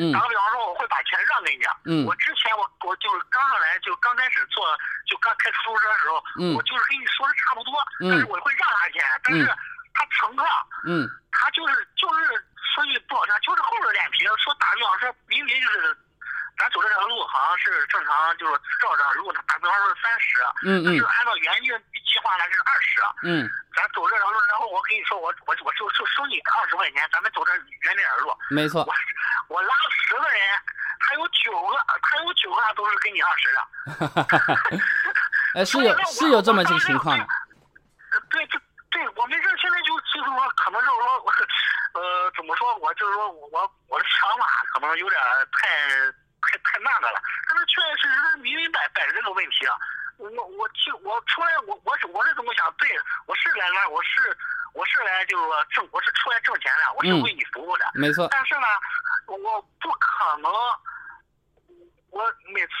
[0.00, 1.62] 人，打个比方说，我会把钱让给你。
[1.84, 2.08] 嗯。
[2.08, 4.64] 我之前我我就是刚上来就刚开始做
[5.04, 7.76] 就刚开出租车的时候，嗯，我就是跟你说的差不多，
[8.08, 9.44] 但是我会让他钱，但是。
[9.92, 10.44] 他乘客，
[10.86, 12.24] 嗯，他就是就是
[12.72, 15.92] 说句不好听，就是厚着脸皮说打个比方说，明明就是
[16.60, 18.52] 咱走这条路好像是正常，就是
[18.82, 21.72] 照着，如果他打比方说三十，嗯嗯，是按照原定
[22.04, 28.92] 计划来是二十，嗯，咱走这条路，然后我跟你说，我我我就就收你二十块钱，咱们走这原点路，没错，我
[29.48, 30.38] 我拉了十个人，
[31.00, 33.60] 还有九个，还有九个都是给你二十的，
[34.12, 34.60] 哈哈哈
[35.54, 37.26] 哎，是有是有这么个情况的，
[38.28, 38.60] 对对。
[38.90, 41.06] 对我们这现在就就是说，可能就是说，
[41.94, 42.74] 呃，怎么说？
[42.78, 44.44] 我就是说我我的想法
[44.74, 45.20] 可能有点
[45.52, 45.68] 太
[46.42, 47.20] 太太那个了。
[47.48, 49.76] 但是确确实实明明摆摆着这个问题啊，
[50.18, 52.66] 我我就我出来，我我是我是怎么想？
[52.78, 52.88] 对，
[53.26, 54.36] 我是来来，我是
[54.72, 58.28] 我是来就是说挣，我是出来挣钱的，我是为你服务的，没错。
[58.30, 58.66] 但是呢，
[59.26, 60.50] 我不可能。
[62.10, 62.20] 我
[62.52, 62.72] 每次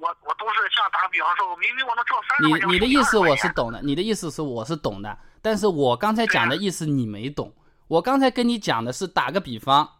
[0.00, 5.18] 我我都是像打个比方说，我明明我能挣三十块钱，你你的意思我是懂的，你的意思是我是懂的。
[5.40, 7.56] 但是我刚才讲的意思你没懂，
[7.88, 9.90] 我刚才跟你讲的是打个比方，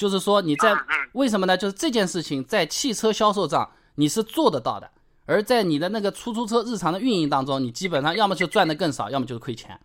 [0.00, 0.74] 就是说你在
[1.12, 1.54] 为什么呢？
[1.54, 4.90] 就是这件事情在汽车销售上你是做得到的，
[5.26, 9.78] 而在你的那个出租车日常的运营当中，你基本上要么就赚的更少，要么就是亏钱，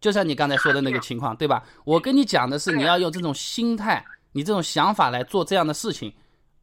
[0.00, 1.62] 就像你刚才说的那个情况，对吧？
[1.84, 6.12] 我跟你讲的是你要用这种心态，你这种想法来做这样的事情，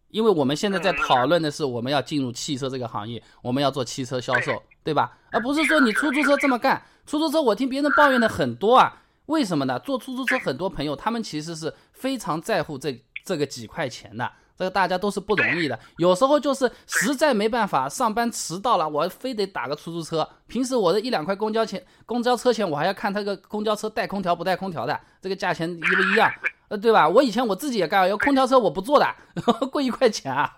[0.09, 4.61] 因为我们现在在讨论的是我们要进入汽车这个行业，我们要做汽车销售。
[4.83, 5.15] 对吧？
[5.31, 8.91] 而不是说你出租车这么干，出租车我听别人抱怨的很多啊，
[9.27, 9.79] 为什么呢？
[9.79, 14.31] 坐出租车很多朋友他们其实是非常在乎这这个几块钱的。
[14.57, 20.27] 这个大家都是不容易的，有时候就是实在没办法，上班迟到了，我非得打个出租车。
[20.45, 26.31] 平时我的一两块公交钱、公交车钱，我还要看他个公交车带空调不带空调的，这个价钱一不一样，
[26.67, 27.09] 呃，对吧？
[27.09, 29.07] 我以前我自己也干，要空调车我不坐的，
[29.71, 30.53] 贵一块钱啊，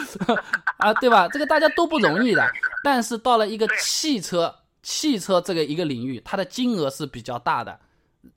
[0.78, 1.28] 啊，对吧？
[1.28, 2.42] 这个大家都不容易的。
[2.82, 7.78] 但是到了一个汽车，汽车这个一个领域，它的金额是比较大的。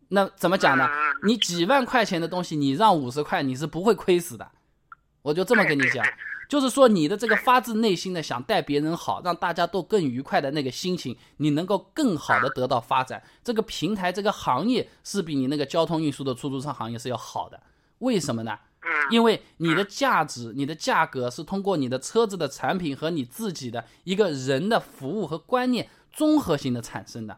[0.09, 0.87] 那怎么讲呢？
[1.23, 4.49] 你几万块钱的东西，你让五十块，你是不会亏死的。
[5.21, 6.05] 我就这么跟你讲，
[6.47, 13.21] 就是说你的这个发自内心的想带别人好，让大家都更愉快的那个心情，你能够更好的得到发展。
[13.43, 17.61] 这个平台这个行业是比你那个交通运输的出租车行业是要好的。
[17.99, 18.57] 为什么呢？
[19.11, 27.37] 因为你的价值、你的价格是通过你的车子的产品和你自己的一个人的服务和观念综合性的产生的，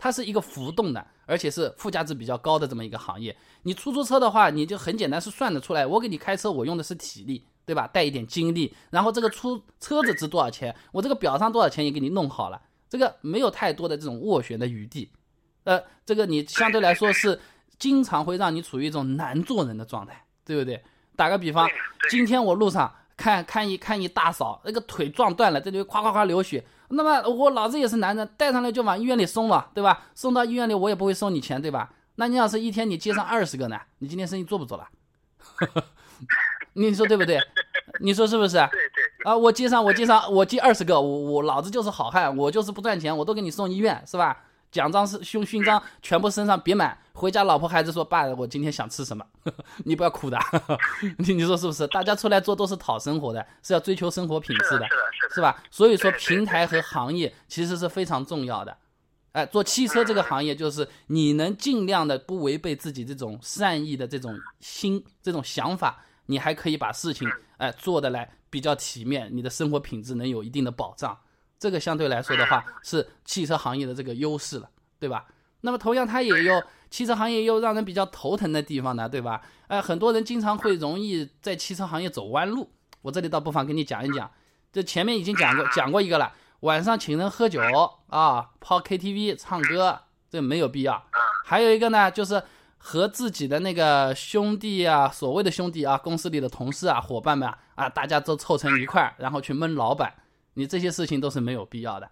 [0.00, 1.06] 它是一个浮动的。
[1.26, 3.36] 而且是附加值比较高的这么一个行业。
[3.62, 5.86] 你出租车的话，你就很简单是算得出来。
[5.86, 7.86] 我给你开车，我用的是体力，对吧？
[7.86, 8.74] 带一点精力。
[8.90, 12.60] 然后这个出车子值多少钱，我这个表上多少钱也给你弄好了。
[12.88, 15.12] 这个没有太多的这种斡旋的余地。
[15.62, 17.38] 呃，这个你相对来说是
[17.78, 20.82] 经常会让你处于一种难做人的状态，对不对？
[21.14, 21.68] 打个比方，
[22.10, 26.66] 今天我路上看看一看一大嫂，那个腿撞断了，这里夸夸夸流血。
[26.90, 30.02] 那么我老子也是男人，带上来就往医院里送了，对吧？
[30.14, 31.90] 送到医院里我也不会收你钱，对吧？
[32.16, 33.80] 那你要是一天你接上 二十个呢？
[33.98, 34.88] 你今天生意做不做了？
[36.74, 37.38] 你说对不对？
[38.00, 38.56] 你说是不是？
[38.56, 39.30] 对对。
[39.30, 44.44] 啊，我接上我接上我接二十个，我我老子就是好汉，我就是不赚钱，我都给你送医院，是吧？
[44.70, 49.24] 奖章是勋勋章全部身上别满，回家老婆孩子说爸，我今天想吃什么？
[49.84, 50.38] 你不要哭的，
[51.18, 51.86] 你你说是不是？
[51.88, 54.86] 大家出来做都是讨生活的，是要追求生活品质的，
[55.34, 55.60] 是吧？
[55.70, 58.76] 所以说平台和行业其实是非常重要的。
[59.32, 71.16] 哎，做汽车这个行业就是你能尽量的不违背自己这种善意的这种心这种想法，你还可以把事情哎做的来比较体面，你的生活品质能有一定的保障。
[71.60, 75.26] 这个相对来说的话，是汽车行业的这个优势了，对吧？
[75.60, 79.42] 那么同样，它也有汽车行业又让人比较头疼的地方呢，对吧？
[79.68, 82.70] 呃，很多人经常会容易在汽车行业走弯路。
[83.02, 84.30] 我这里倒不妨跟你讲一讲，
[84.72, 87.60] 这前面已经讲过讲过一个了，晚上请人喝酒
[88.08, 90.00] 啊，泡 KTV 唱歌，
[90.30, 91.04] 这没有必要。
[91.44, 92.42] 还有一个呢，就是
[92.78, 100.14] 和自己的那个兄弟啊，所谓的兄弟啊，公司里的同事啊，伙伴们啊，大家都凑成一块儿，然后去闷老板。
[100.60, 102.10] 你这些事情都是没有必要的，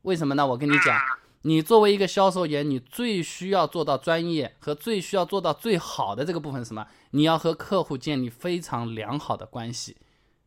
[0.00, 0.46] 为什么呢？
[0.46, 0.98] 我跟你讲，
[1.42, 6.86] 你作为一个销售员，你最需要做到专业和最需要做到最好的这个部分是什么？
[7.10, 9.98] 你要和客户建立非常良好的关系。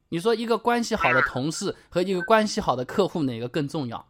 [0.09, 4.07] 你说一个关系好的同事和一个关系好的客户哪个更重要？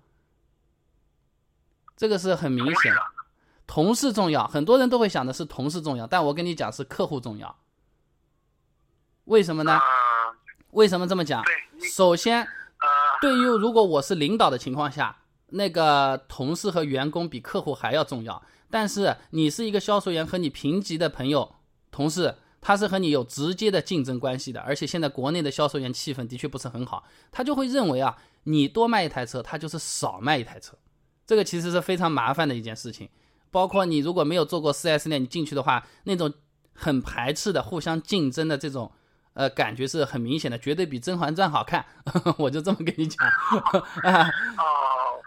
[1.98, 2.94] 这个是很明显，
[3.68, 4.48] 同事重要。
[4.48, 7.58] 很多人都会想的是同事重要，但我跟你讲是客户重要。
[9.26, 9.78] 为什么呢？
[10.72, 11.44] 为什么这么讲？
[11.94, 12.48] 首先。
[13.22, 15.18] 对于如果我是领导的情况下，
[15.50, 18.42] 那个同事和员工比客户还要重要。
[18.70, 21.56] 但是你是一个销售员，和你平级的朋友、
[21.92, 24.60] 同事，他是和你有直接的竞争关系的。
[24.62, 30.76] 而且现在国内的销售员气氛的确不是很好，他就会认为啊，你多卖一台车，他就是少卖一台车。
[31.26, 33.10] 这个其实是非常麻烦的一件事情。
[33.50, 36.34] 包括你如果没有做过 4S 店，你进去的话，那种
[36.74, 38.92] 很排斥的、互相竞争的这种。
[39.36, 41.86] 呃，感觉是很明显的，绝对比《甄嬛传》好看，
[42.40, 43.28] 我就这么跟你讲。
[44.04, 44.32] 啊，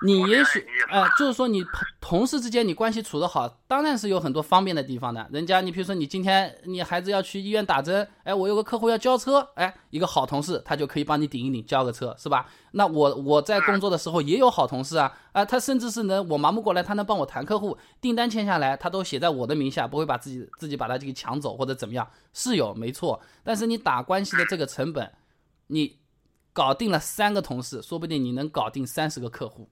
[0.04, 1.64] 你也许，呃，就是说你
[2.00, 5.26] 同事之间你关系处得好，当然是有很多方便的地方的。
[5.32, 12.48] 人家，你比如说你今天你孩子要去医院打针，哎，我有个客户要交车，哎，一个好同事他就可以帮你顶一顶，交个车，是吧？
[12.72, 23.20] 那我我在工作的时候也有好同事啊，啊，他甚至是能我忙不过来，他能帮我谈客户，订单签下来，他都写在我的名下，不会把自己自己把他这个抢走或者怎么样，是有没错。
[23.42, 25.10] 但是你打关系的这个成本，
[25.66, 25.98] 你
[26.52, 29.68] 搞定了三个同事，说不定你能搞定三十个客户，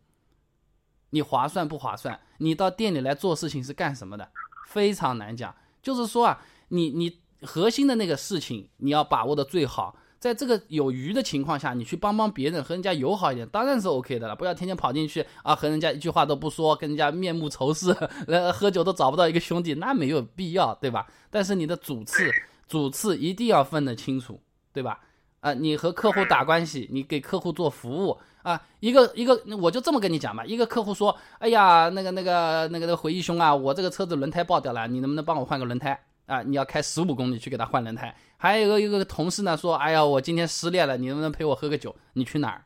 [1.17, 2.21] 你划算不划算？
[2.37, 4.29] 你到店里来做事情是干什么的？
[4.69, 5.55] 非常难讲。
[5.83, 9.97] 就是说啊，你你核心的那个事情你要把握的最好。
[10.19, 14.37] 在这个有余的情况下，你去帮帮别人，和人家友好一点，当然是 OK 的了。
[14.37, 17.91] 不要天天跑进去啊，和人家一句话都不说，跟人家面目仇视，
[18.27, 21.07] 呃，喝酒都找不到一个兄弟，那没有必要，对吧？
[21.31, 22.31] 但是你的主次，
[22.69, 24.39] 主次一定要分得清楚，
[24.73, 25.01] 对吧？
[25.41, 30.45] 啊，你和客户打关系，你给客户做服务啊，一个一个，我就这么跟你讲吧。
[30.45, 36.01] 一个客户说，哎呀，那个那个那个那个回忆兄啊，我这个车子轮胎爆掉了，你能不能帮我换个轮胎？
[36.26, 38.14] 啊，你要开十五公里去给他换轮胎。
[38.37, 41.95] 还有一个一个同事呢，说，哎呀，我今天失恋了，你能不能陪我喝个酒？
[42.14, 42.64] 你去哪儿？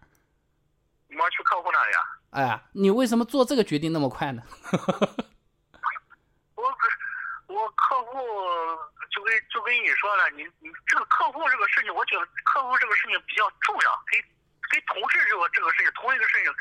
[1.08, 2.00] 我去客户那里啊。
[2.30, 4.42] 哎呀，你为什么做这个决定那么快呢？
[7.50, 8.18] 我我客户
[9.10, 14.20] 就跟就跟你说了，你你这个客户这个事情，我觉得客户这个事情比较重要，跟
[14.70, 16.52] 跟同事这个这个事情，同一个事情。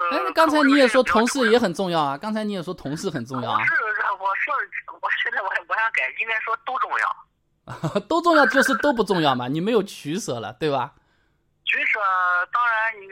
[0.00, 3.62] 哎，那刚才你也说同事也很重要啊，刚才你也说同事很重要啊。
[3.66, 3.72] 是，
[4.18, 4.54] 我说
[5.00, 8.00] 我现在我我想改，应该说都重要。
[8.08, 10.92] 都重要就是都不重要嘛，你没有取舍了，对吧？
[11.64, 12.00] 取舍，
[12.50, 13.06] 当然你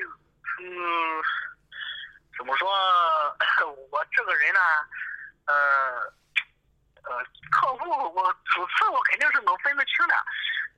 [0.61, 1.23] 嗯，
[2.37, 2.69] 怎么说？
[3.93, 4.61] 我这个人呢，
[5.47, 5.55] 呃
[7.05, 10.15] 呃，客户我主次我肯定是能分得清的，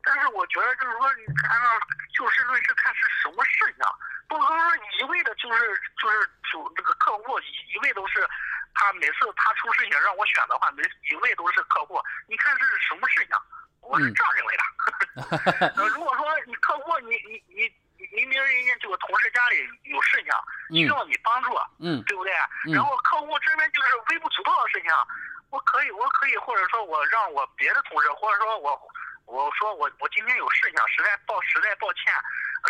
[0.03, 3.85] 但是我觉得就是说，你按照就事论事看是什么事情。
[4.29, 4.57] 不能说
[5.01, 5.59] 一味的，就是
[6.01, 8.25] 就是主这个客户一味都是
[8.75, 12.01] 他每次他出事情让我选的话，每一味都是客户。
[12.29, 13.35] 你看这是什么事情？
[13.81, 15.73] 我是这样认为的。
[15.77, 19.57] 呃，如果说你客户你你你明明人家这个同事家里
[19.91, 20.31] 有事情
[20.79, 22.33] 需要你帮助，嗯，对不对？
[22.73, 24.93] 然后客户这边就是微不足道的事情，
[25.51, 28.79] 我可以我可以或者说我让我别的同事，或者说我
[29.27, 32.13] 我说我我今天有事情，实在抱实在抱歉。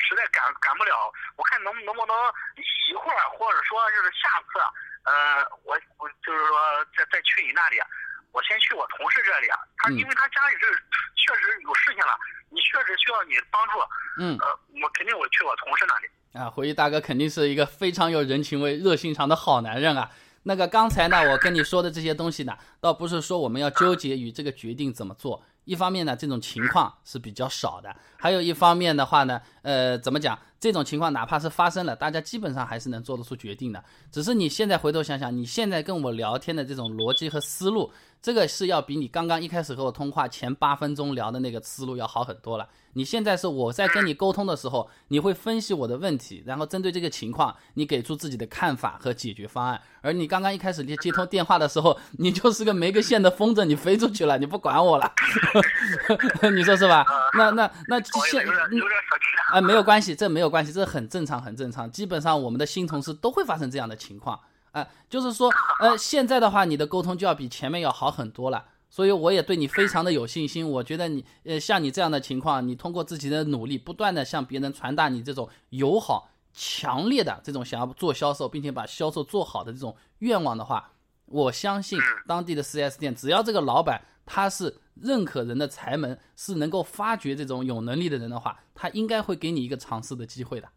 [0.07, 2.15] 实在赶赶不了，我看能能不能
[2.55, 4.63] 一会儿，或者说就是下次，
[5.03, 6.57] 呃，我我就是说
[6.97, 7.83] 再再去你那里，
[8.31, 10.71] 我先去我同事这里，他因为他家里这
[11.19, 12.17] 确实有事情了，
[12.51, 13.81] 你确实需要你帮助，
[14.21, 14.47] 嗯，呃，
[14.81, 16.09] 我肯定我去我同事那里。
[16.39, 20.09] 啊，回忆大哥肯定是一个非常有人情味、热心肠的好男人啊。
[20.45, 25.43] 那个刚才呢，我跟你说的这些东西呢，倒不是说我们要纠结于这个决定怎么做。
[25.65, 30.39] 一方面呢，这种情况是比较少的；还有一方面的话呢，呃，怎么讲？
[30.59, 33.83] 这种情况哪怕是发生了，大家基本上还是能做得出决定的。
[34.11, 37.91] 只是你现在回头想想，你现在跟我聊天的这种逻辑和思路，
[38.23, 42.69] 这个是要比你刚刚一开始和我通话前八分钟聊的那个思路要好很多了。
[42.93, 49.81] 你现在是我在跟你沟通的时候，你会分析我的问题，然后针对这个情况，你给出自己的看法和解决方案。
[50.03, 55.11] 而你刚刚一开始接接通电话的时候，你就是个没个线的风筝，你飞出去了，你不管我了，
[56.55, 57.07] 你说是吧？
[57.39, 58.45] 那那那现
[59.53, 61.91] 啊没有关系，这没有关系，这很正常，很正常。
[61.91, 64.39] 基本上我们的新同事都会发生这样的情况，
[64.73, 65.51] 啊，就是说，
[65.81, 68.65] 呃，现在的话，你的沟通就要比前面要好很多了。
[68.93, 70.69] 所以我也对你非常的有信心。
[70.69, 80.91] 我觉得你，呃，像你这样的情况，你通过自己的努力，不断的向别人传达你这种友好、强烈的这种想要做销售，并且把销售做好的这种愿望的话，
[81.27, 90.69] 我相信当地的 4S 店，只要这个老板他是认可人的才能，是能够发掘这种有能力的人的话，他应该会给你一个尝试的机会的。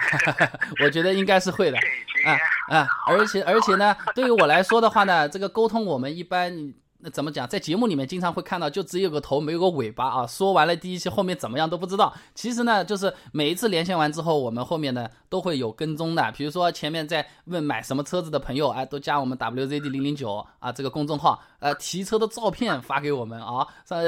[0.84, 1.78] 我觉得应该是会的，
[2.24, 6.74] 啊啊，而且而且呢，对于我来说的话呢，这个沟通我们一般。
[7.04, 7.48] 那怎么讲？
[7.48, 10.24] 在节目里面经常会看到，就只有个头没有个尾巴啊！
[10.24, 12.14] 说完了第一期，后面怎么样都不知道。
[12.32, 16.32] 其实呢，就是每一次连线完之后，我们后面呢都会有跟踪的。
[16.36, 23.66] 比如说前面在问买什么车子的朋友，哎，都加我们 WZD 零零九啊这个公众号，呃，提车的照片发给我们啊。
[23.84, 24.00] 上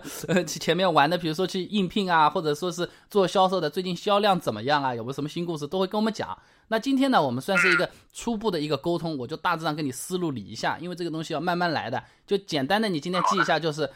[0.46, 4.94] 前面玩的，比如说去应聘啊，或者说是做销售的，最近销量怎么样啊？
[4.94, 6.36] 有没有什么新故事，都会跟我们讲。
[6.68, 13.90] 那今天呢，我们算是一个初步的一个沟通，我就大致上跟你思路理一下，因为这个东西要慢慢来的，就简单的你今天记一下，就是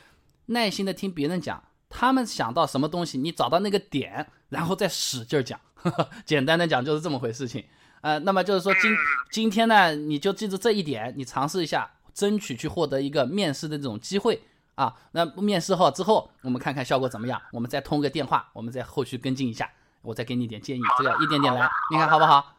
[0.47, 5.61] 耐心的听别人讲，他们想到什么东西，你找到那个点，然后再使劲讲。
[6.25, 7.64] 简单的讲就是这么回事情。
[8.03, 8.97] 呃，那么就是说今
[9.31, 14.43] 今天呢，你就记住这一点，你尝试一下，争取去获得一个面试的这种机会
[14.77, 14.95] 啊。
[15.12, 19.70] 那面试后之后，我们看看效果怎么样，我们再通个电话，我们再后续跟进一下，
[20.03, 22.57] 我再给你点建议，这个一点点来，你看好不好？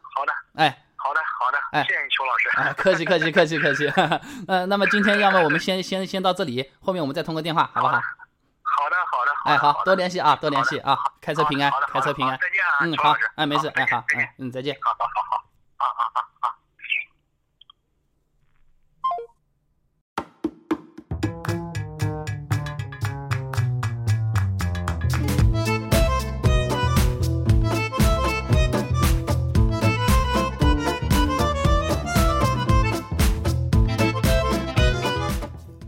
[0.54, 3.88] 哎，好的，好的，哎，谢谢邱老师，哎，客气，客气，客气，客气。
[4.46, 7.94] 呃，那么今天要么我们先先先到这里，后面我们再通个电话，好不好？
[7.94, 14.76] 好的，好的，哎，好多联系啊，多联系啊，开车平安，开车平安，再见啊，嗯，好，哎，没事，哎，好，哎，嗯，再见。
[14.80, 15.36] 好好好好，
[15.78, 16.18] 啊啊啊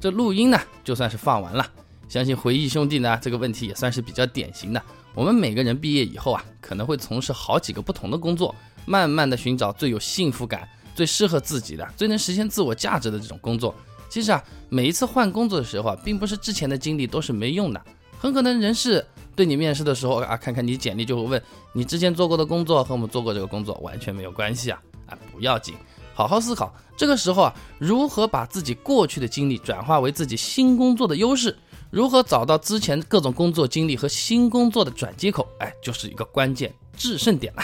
[0.06, 1.68] 这录音呢，就算是放完了。
[2.08, 4.80] 相信回忆兄弟呢，这个问题也算是比较典型的。
[5.16, 8.54] 我们每个人毕业以后啊，可能会从事好几个不同的工作，
[8.84, 13.74] 慢慢的寻找最有幸福感、最适合自己的、最能实现自我价值的这种工作。
[14.08, 17.82] 其实啊，每一次换工作的时候啊，并不是之前的经历都是没用的。
[18.20, 19.04] 很可能人事
[19.34, 21.42] 对你面试的时候啊，看看你简历就会问
[21.72, 25.74] 你之前做过的工作和我们做过这个工作完全没有关系啊啊，不要紧。
[26.16, 31.54] 好好思考，这个时候啊，如何把自己过去的经历转化为自己新工作的优势？
[31.90, 35.46] 如何找到之前各种工作经历和新工作的转接口？
[35.60, 37.62] 哎，就是一个关键制胜点了。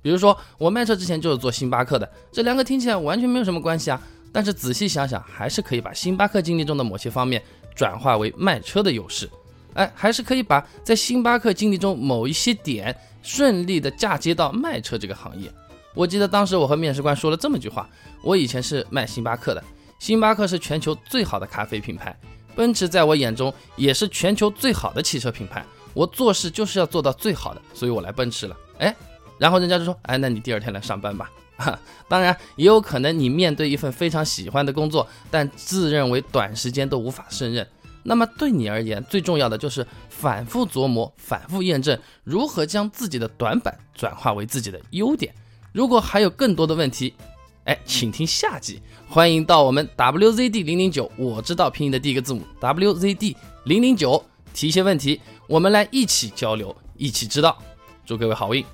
[0.00, 4.00] 比如说我卖车之前就是做星巴克的，这两个听起来完全没有什么关系啊。
[4.32, 7.42] 但是仔细想想，还是可以把星巴克经历中的某些方面
[7.74, 9.28] 转化为卖车的优势。
[9.74, 15.52] 哎，还是可以把在星巴克经历中某一些点顺利的嫁接到卖车这个行业。
[15.94, 17.88] 我记得当时我和面试官说了这么句话：
[18.22, 19.62] 我以前是卖星巴克的，
[19.98, 22.16] 星巴克是全球最好的咖啡品牌，
[22.54, 25.64] 奔驰在我眼中也是全球最好的汽车品牌。
[25.94, 28.56] 我做事就是要做到最好的，所以我来奔驰了。
[28.78, 28.94] 哎，
[29.38, 31.30] 然后人家就说：哎，那你第二天来上班吧。
[31.56, 31.76] 哈
[32.06, 37.66] 当然，也有可能你面对一份非常喜欢的工作，但自认为短时间都无法胜任。
[38.04, 45.34] 那么对你而言，最重要的就是反复琢磨、反复验证，如何将自己的短板转化为自己的优点。
[45.78, 47.14] 如果还有更多的问题，
[47.62, 48.82] 哎，请听下集。
[49.08, 54.20] 欢迎到我们 WZD 零零九，我知道拼音的第一个字母 WZD 零零九，
[54.52, 57.56] 提一些问题，我们来一起交流，一起知道。
[58.04, 58.64] 祝各位好运，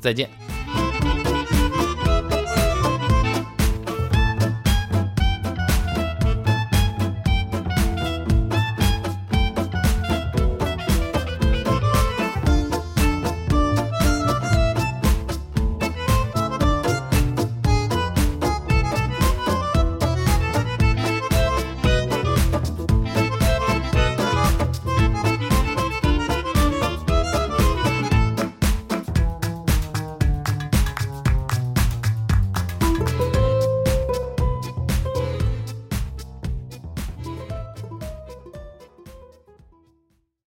[0.00, 0.57] 再见。